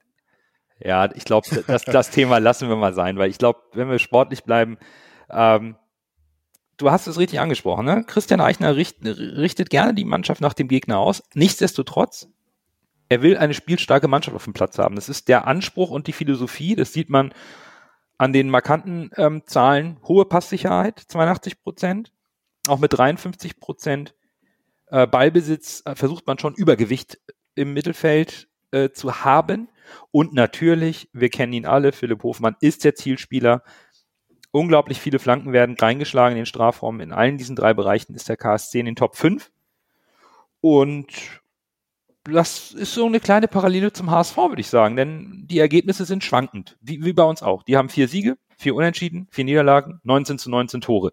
[0.80, 4.00] Ja, ich glaube, das, das Thema lassen wir mal sein, weil ich glaube, wenn wir
[4.00, 4.78] sportlich bleiben,
[5.30, 5.76] ähm,
[6.78, 8.04] du hast es richtig angesprochen, ne?
[8.06, 11.24] Christian Eichner richt, richtet gerne die Mannschaft nach dem Gegner aus.
[11.34, 12.30] Nichtsdestotrotz,
[13.10, 14.96] er will eine spielstarke Mannschaft auf dem Platz haben.
[14.96, 16.76] Das ist der Anspruch und die Philosophie.
[16.76, 17.34] Das sieht man
[18.18, 20.00] an den markanten ähm, Zahlen.
[20.04, 22.12] Hohe Passsicherheit, 82 Prozent.
[22.68, 24.16] Auch mit 53 Prozent
[24.88, 27.20] äh, Ballbesitz äh, versucht man schon Übergewicht
[27.56, 29.70] im Mittelfeld äh, zu haben.
[30.12, 33.64] Und natürlich, wir kennen ihn alle, Philipp Hofmann ist der Zielspieler.
[34.52, 37.00] Unglaublich viele Flanken werden reingeschlagen in den Strafraum.
[37.00, 39.52] In allen diesen drei Bereichen ist der KSC in den Top 5.
[40.60, 41.42] Und
[42.34, 46.24] das ist so eine kleine Parallele zum HSV, würde ich sagen, denn die Ergebnisse sind
[46.24, 47.64] schwankend, wie, wie bei uns auch.
[47.64, 51.12] Die haben vier Siege, vier Unentschieden, vier Niederlagen, 19 zu 19 Tore.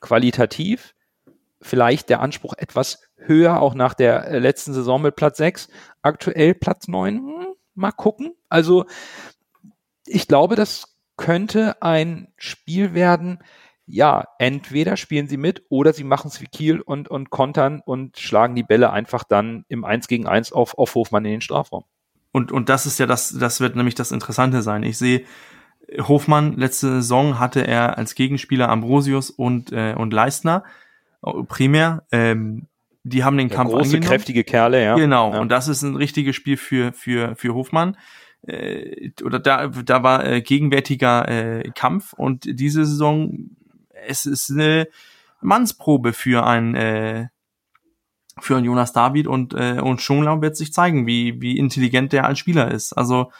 [0.00, 0.94] Qualitativ
[1.62, 5.68] vielleicht der Anspruch etwas höher, auch nach der äh, letzten Saison mit Platz 6.
[6.02, 8.34] Aktuell Platz 9, hm, mal gucken.
[8.48, 8.86] Also
[10.06, 13.40] ich glaube, das könnte ein Spiel werden,
[13.90, 18.18] ja, entweder spielen sie mit oder sie machen es wie Kiel und, und kontern und
[18.18, 21.84] schlagen die Bälle einfach dann im 1 gegen 1 auf, auf Hofmann in den Strafraum.
[22.32, 24.82] Und, und das ist ja das, das wird nämlich das Interessante sein.
[24.82, 25.24] Ich sehe,
[25.98, 30.64] Hofmann, letzte Saison hatte er als Gegenspieler Ambrosius und, äh, und Leistner,
[31.24, 32.66] äh, primär, ähm,
[33.02, 34.08] die haben den ja, Kampf große, angenommen.
[34.08, 34.94] kräftige Kerle, ja.
[34.94, 35.40] Genau, ja.
[35.40, 37.96] und das ist ein richtiges Spiel für, für, für Hofmann
[38.46, 43.50] äh, oder da, da war äh, gegenwärtiger äh, Kampf und diese Saison,
[44.06, 44.88] es ist eine
[45.40, 47.28] Mannsprobe für ein äh,
[48.38, 52.26] für ein Jonas David und äh, und Schonglau wird sich zeigen, wie wie intelligent der
[52.26, 52.92] als Spieler ist.
[52.92, 53.32] Also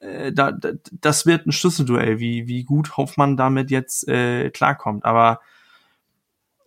[0.00, 5.04] äh, da, da, das wird ein Schlüsselduell, wie wie gut Hoffmann damit jetzt äh, klarkommt.
[5.04, 5.40] Aber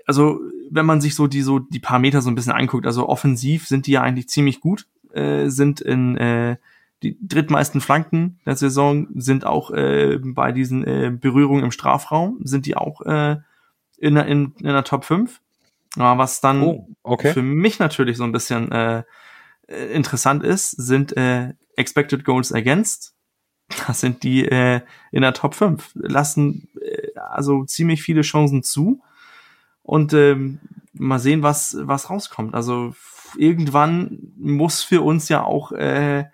[0.05, 0.39] also
[0.69, 3.87] wenn man sich so die so die Parameter so ein bisschen anguckt, also offensiv sind
[3.87, 6.57] die ja eigentlich ziemlich gut, äh, sind in äh,
[7.03, 12.65] die drittmeisten Flanken der Saison sind auch äh, bei diesen äh, Berührungen im Strafraum, sind
[12.65, 13.37] die auch äh,
[13.97, 15.41] in, in, in der Top 5.
[15.97, 17.33] Aber was dann oh, okay.
[17.33, 19.03] für mich natürlich so ein bisschen äh,
[19.67, 23.15] interessant ist, sind äh, Expected Goals Against
[23.87, 24.81] Das sind die äh,
[25.11, 25.91] in der Top 5.
[25.95, 29.01] Lassen äh, also ziemlich viele Chancen zu.
[29.81, 30.59] Und ähm,
[30.93, 32.55] mal sehen, was, was rauskommt.
[32.55, 32.95] Also
[33.37, 36.25] irgendwann muss für uns ja auch äh,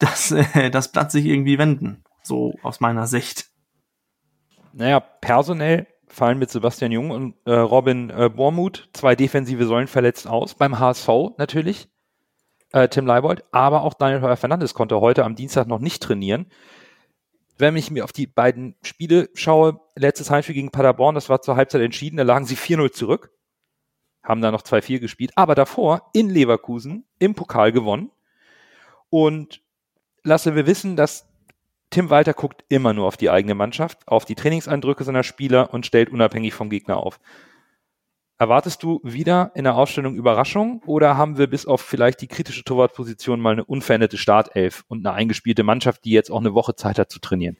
[0.00, 2.02] das, äh, das Blatt sich irgendwie wenden.
[2.22, 3.46] So aus meiner Sicht.
[4.72, 10.26] Naja, personell fallen mit Sebastian Jung und äh, Robin äh, Bormuth zwei defensive Säulen verletzt
[10.26, 10.54] aus.
[10.54, 11.88] Beim HSV natürlich,
[12.72, 16.50] äh, Tim Leibold, aber auch Daniel Heuer Fernandes konnte heute am Dienstag noch nicht trainieren.
[17.58, 21.56] Wenn ich mir auf die beiden Spiele schaue, letztes Heimspiel gegen Paderborn, das war zur
[21.56, 23.32] Halbzeit entschieden, da lagen sie 4-0 zurück,
[24.22, 28.10] haben da noch 2-4 gespielt, aber davor in Leverkusen im Pokal gewonnen.
[29.10, 29.62] Und
[30.22, 31.26] lasse wir wissen, dass
[31.90, 35.86] Tim Walter guckt immer nur auf die eigene Mannschaft, auf die Trainingseindrücke seiner Spieler und
[35.86, 37.18] stellt unabhängig vom Gegner auf.
[38.38, 42.64] Erwartest du wieder in der Ausstellung Überraschung oder haben wir bis auf vielleicht die kritische
[42.64, 46.98] Torwartposition mal eine unveränderte Startelf und eine eingespielte Mannschaft, die jetzt auch eine Woche Zeit
[46.98, 47.58] hat zu trainieren?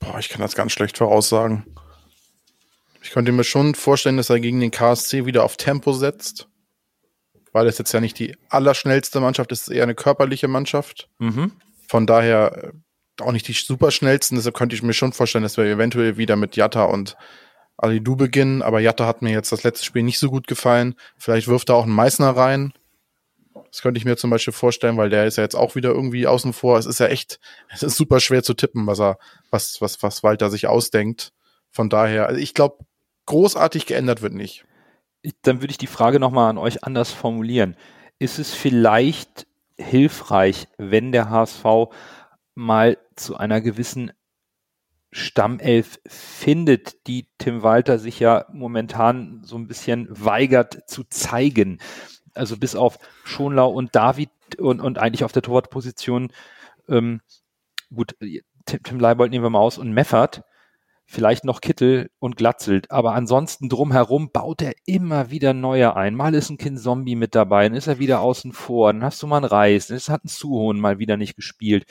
[0.00, 1.64] Boah, ich kann das ganz schlecht voraussagen.
[3.02, 6.48] Ich könnte mir schon vorstellen, dass er gegen den KSC wieder auf Tempo setzt,
[7.52, 11.08] weil es jetzt ja nicht die allerschnellste Mannschaft ist, es ist eher eine körperliche Mannschaft.
[11.18, 11.52] Mhm.
[11.94, 12.72] Von daher
[13.20, 16.56] auch nicht die superschnellsten, deshalb könnte ich mir schon vorstellen, dass wir eventuell wieder mit
[16.56, 17.16] Jatta und
[17.76, 20.96] Alidu beginnen, aber Jatta hat mir jetzt das letzte Spiel nicht so gut gefallen.
[21.16, 22.72] Vielleicht wirft er auch einen Meißner rein.
[23.70, 26.26] Das könnte ich mir zum Beispiel vorstellen, weil der ist ja jetzt auch wieder irgendwie
[26.26, 26.78] außen vor.
[26.78, 27.38] Es ist ja echt,
[27.72, 29.16] es ist super schwer zu tippen, was er,
[29.50, 31.32] was, was, was Walter sich ausdenkt.
[31.70, 32.78] Von daher, also ich glaube,
[33.26, 34.64] großartig geändert wird nicht.
[35.42, 37.76] Dann würde ich die Frage nochmal an euch anders formulieren.
[38.18, 39.46] Ist es vielleicht
[39.78, 41.64] hilfreich, wenn der HSV
[42.54, 44.12] mal zu einer gewissen
[45.10, 51.78] Stammelf findet, die Tim Walter sich ja momentan so ein bisschen weigert zu zeigen.
[52.34, 56.32] Also bis auf Schonlau und David und, und eigentlich auf der Torwartposition,
[56.88, 57.20] ähm,
[57.94, 58.16] gut,
[58.66, 60.42] Tim, Tim Leibold nehmen wir mal aus und Meffert,
[61.06, 66.14] vielleicht noch Kittel und Glatzelt, aber ansonsten drumherum baut er immer wieder neue ein.
[66.14, 69.22] Mal ist ein Kind Zombie mit dabei, dann ist er wieder außen vor, dann hast
[69.22, 71.84] du mal einen Reis, dann hat ein Suhohn mal wieder nicht gespielt.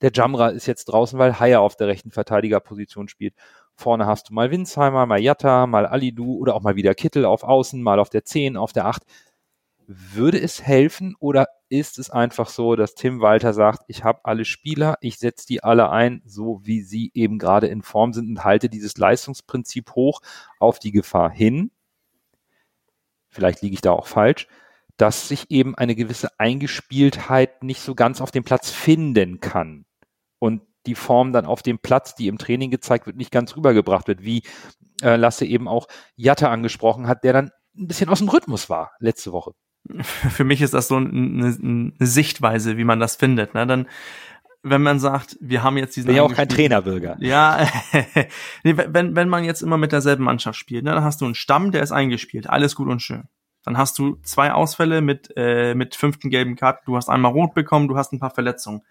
[0.00, 3.34] Der Jamra ist jetzt draußen, weil Haya auf der rechten Verteidigerposition spielt.
[3.76, 7.44] Vorne hast du mal Winsheimer, mal Jatta, mal Alidu oder auch mal wieder Kittel auf
[7.44, 9.04] Außen, mal auf der 10, auf der 8.
[9.86, 14.44] Würde es helfen oder ist es einfach so, dass Tim Walter sagt, ich habe alle
[14.44, 18.44] Spieler, ich setze die alle ein, so wie sie eben gerade in Form sind und
[18.44, 20.20] halte dieses Leistungsprinzip hoch
[20.58, 21.70] auf die Gefahr hin,
[23.28, 24.46] vielleicht liege ich da auch falsch,
[24.96, 29.84] dass sich eben eine gewisse Eingespieltheit nicht so ganz auf dem Platz finden kann
[30.38, 34.08] und die Form dann auf dem Platz, die im Training gezeigt wird, nicht ganz rübergebracht
[34.08, 34.42] wird, wie
[35.02, 38.92] äh, Lasse eben auch Jatta angesprochen hat, der dann ein bisschen aus dem Rhythmus war
[38.98, 39.52] letzte Woche.
[40.00, 43.54] Für mich ist das so eine, eine Sichtweise, wie man das findet.
[43.54, 43.66] Ne?
[43.66, 43.86] Dann,
[44.62, 46.06] wenn man sagt, wir haben jetzt diesen.
[46.06, 47.16] Bin ja auch kein Trainerbürger.
[47.20, 47.66] Ja,
[48.62, 51.34] nee, wenn, wenn man jetzt immer mit derselben Mannschaft spielt, ne, dann hast du einen
[51.34, 53.24] Stamm, der ist eingespielt, alles gut und schön.
[53.64, 57.54] Dann hast du zwei Ausfälle mit, äh, mit fünften gelben Karten, du hast einmal rot
[57.54, 58.82] bekommen, du hast ein paar Verletzungen.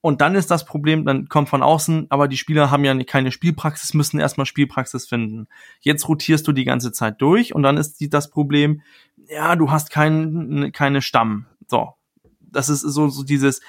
[0.00, 3.32] Und dann ist das Problem, dann kommt von außen, aber die Spieler haben ja keine
[3.32, 5.48] Spielpraxis, müssen erstmal Spielpraxis finden.
[5.80, 8.82] Jetzt rotierst du die ganze Zeit durch und dann ist die, das Problem,
[9.28, 11.46] ja, du hast kein, keine Stamm.
[11.66, 11.94] So.
[12.40, 13.60] Das ist so, so dieses,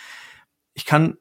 [0.73, 1.17] ich kann,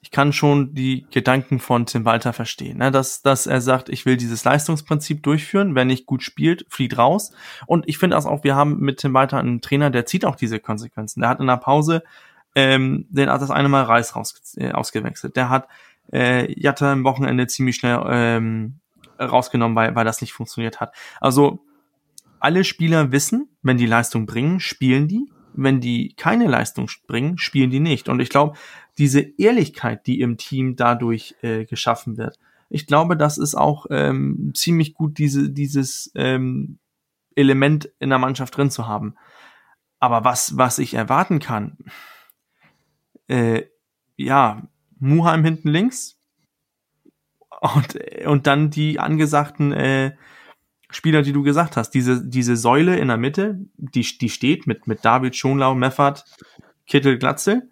[0.00, 2.90] ich kann schon die Gedanken von Tim Walter verstehen, ne?
[2.90, 7.32] dass, dass er sagt, ich will dieses Leistungsprinzip durchführen, wenn nicht gut spielt, flieht raus.
[7.66, 10.60] Und ich finde auch, wir haben mit Tim Walter einen Trainer, der zieht auch diese
[10.60, 11.20] Konsequenzen.
[11.20, 12.02] Der hat in der Pause
[12.54, 15.36] ähm, den hat das eine Mal Reis raus, äh, ausgewechselt.
[15.36, 15.68] Der hat
[16.12, 18.80] äh, Jatta am Wochenende ziemlich schnell ähm,
[19.18, 20.94] rausgenommen, weil, weil das nicht funktioniert hat.
[21.20, 21.64] Also
[22.42, 25.30] alle Spieler wissen, wenn die Leistung bringen, spielen die.
[25.54, 28.08] Wenn die keine Leistung bringen, spielen die nicht.
[28.08, 28.56] Und ich glaube,
[28.98, 32.38] diese Ehrlichkeit, die im Team dadurch äh, geschaffen wird,
[32.70, 36.78] ich glaube, das ist auch ähm, ziemlich gut, diese, dieses ähm,
[37.36, 39.14] Element in der Mannschaft drin zu haben.
[39.98, 41.76] Aber was, was ich erwarten kann,
[43.28, 43.64] äh,
[44.16, 44.66] ja,
[44.98, 46.18] Muheim hinten links
[47.60, 50.16] und, und dann die angesagten äh,
[50.92, 51.90] Spieler, die du gesagt hast.
[51.90, 56.24] Diese, diese Säule in der Mitte, die, die steht mit, mit David, Schonlau, Meffert,
[56.86, 57.68] Kittel, Glatzel.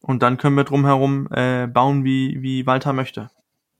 [0.00, 3.30] Und dann können wir drumherum äh, bauen, wie, wie Walter möchte.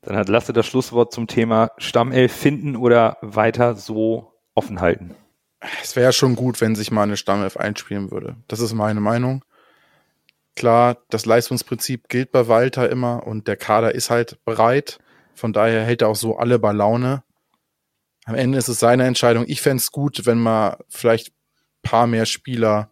[0.02, 5.14] Dann hat Lasse das Schlusswort zum Thema Stammelf finden oder weiter so offen halten.
[5.82, 8.36] Es wäre schon gut, wenn sich mal eine Stammelf einspielen würde.
[8.48, 9.44] Das ist meine Meinung.
[10.56, 15.00] Klar, das Leistungsprinzip gilt bei Walter immer und der Kader ist halt bereit.
[15.34, 17.22] Von daher hält er auch so alle bei Laune.
[18.24, 19.44] Am Ende ist es seine Entscheidung.
[19.46, 21.32] Ich fände es gut, wenn mal vielleicht
[21.82, 22.90] paar mehr Spieler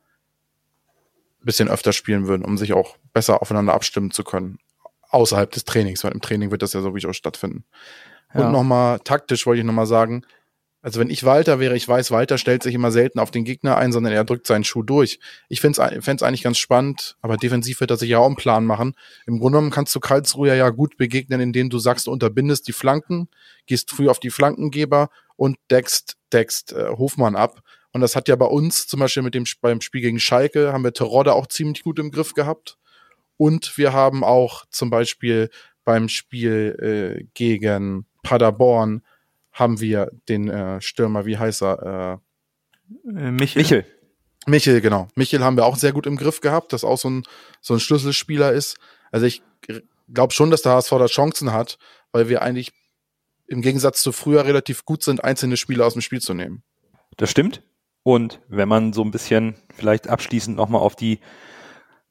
[1.40, 4.58] ein bisschen öfter spielen würden, um sich auch besser aufeinander abstimmen zu können.
[5.12, 7.64] außerhalb des Trainings, weil im Training wird das ja sowieso stattfinden.
[8.34, 8.46] Ja.
[8.46, 10.24] Und nochmal taktisch wollte ich nochmal sagen,
[10.82, 13.76] also wenn ich Walter wäre, ich weiß, Walter stellt sich immer selten auf den Gegner
[13.76, 15.20] ein, sondern er drückt seinen Schuh durch.
[15.48, 18.66] Ich fände es eigentlich ganz spannend, aber defensiv wird er sich ja auch einen Plan
[18.66, 18.94] machen.
[19.26, 22.72] Im Grunde genommen kannst du Karlsruhe ja gut begegnen, indem du sagst, du unterbindest die
[22.72, 23.28] Flanken,
[23.66, 27.60] gehst früh auf die Flankengeber und deckst, deckst äh, Hofmann ab.
[27.92, 30.82] Und das hat ja bei uns zum Beispiel mit dem beim Spiel gegen Schalke haben
[30.82, 32.76] wir Terodde auch ziemlich gut im Griff gehabt.
[33.36, 35.48] Und wir haben auch zum Beispiel
[35.84, 39.02] beim Spiel äh, gegen Paderborn
[39.52, 42.20] haben wir den äh, Stürmer, wie heißt er?
[43.04, 43.62] Äh, Michel.
[43.62, 43.86] Michel.
[44.46, 45.08] Michel, genau.
[45.14, 47.22] Michel haben wir auch sehr gut im Griff gehabt, das auch so ein,
[47.60, 48.76] so ein Schlüsselspieler ist.
[49.10, 49.42] Also ich
[50.12, 51.78] glaube schon, dass der HSV da Chancen hat,
[52.10, 52.72] weil wir eigentlich
[53.46, 56.62] im Gegensatz zu früher relativ gut sind, einzelne Spieler aus dem Spiel zu nehmen.
[57.16, 57.62] Das stimmt.
[58.02, 61.20] Und wenn man so ein bisschen vielleicht abschließend nochmal auf die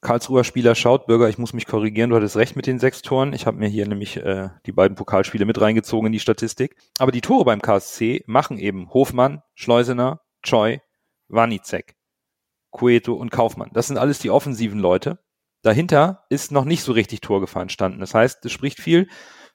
[0.02, 3.34] Karlsruher Spieler schaut, Bürger, ich muss mich korrigieren, du hattest recht mit den sechs Toren.
[3.34, 6.76] Ich habe mir hier nämlich äh, die beiden Pokalspiele mit reingezogen in die Statistik.
[6.97, 10.80] Aber die Tore beim KSC machen eben Hofmann, Schleusener, Choi,
[11.28, 11.95] Wanizek,
[12.72, 13.70] Cueto und Kaufmann.
[13.74, 15.20] Das sind alles die offensiven Leute.
[15.62, 17.99] Dahinter ist noch nicht so richtig Torgefahren standen.
[17.99, 19.08] Das heißt, es spricht viel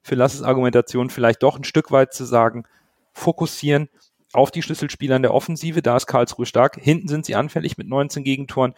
[0.03, 2.63] für Lasses Argumentation, vielleicht doch ein Stück weit zu sagen,
[3.13, 3.89] fokussieren
[4.33, 5.83] auf die Schlüsselspieler in der Offensive.
[5.83, 6.79] Da ist Karlsruhe stark.
[6.81, 8.75] Hinten sind sie anfällig mit 19 Gegentoren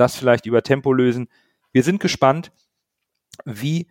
[0.00, 1.28] das vielleicht über Tempo lösen.
[1.72, 2.52] Wir sind gespannt,
[3.44, 3.88] wie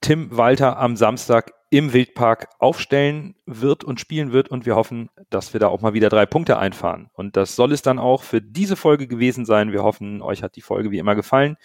[0.00, 5.52] Tim Walter am Samstag im Wildpark aufstellen wird und spielen wird und wir hoffen, dass
[5.54, 7.08] wir da auch mal wieder drei Punkte einfahren.
[7.14, 9.72] Und das soll es dann auch für diese Folge gewesen sein.
[9.72, 11.56] Wir hoffen, euch hat die Folge wie immer gefallen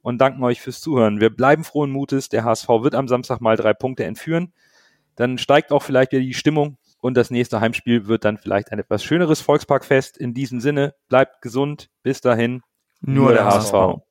[0.00, 1.20] und danken euch fürs Zuhören.
[1.20, 2.28] Wir bleiben frohen Mutes.
[2.28, 4.52] Der HSV wird am Samstag mal drei Punkte entführen.
[5.14, 8.78] Dann steigt auch vielleicht wieder die Stimmung und das nächste Heimspiel wird dann vielleicht ein
[8.78, 10.16] etwas schöneres Volksparkfest.
[10.16, 11.88] In diesem Sinne, bleibt gesund.
[12.02, 12.62] Bis dahin.
[13.02, 13.72] Nur, der, der HSV.
[13.72, 14.02] HSV.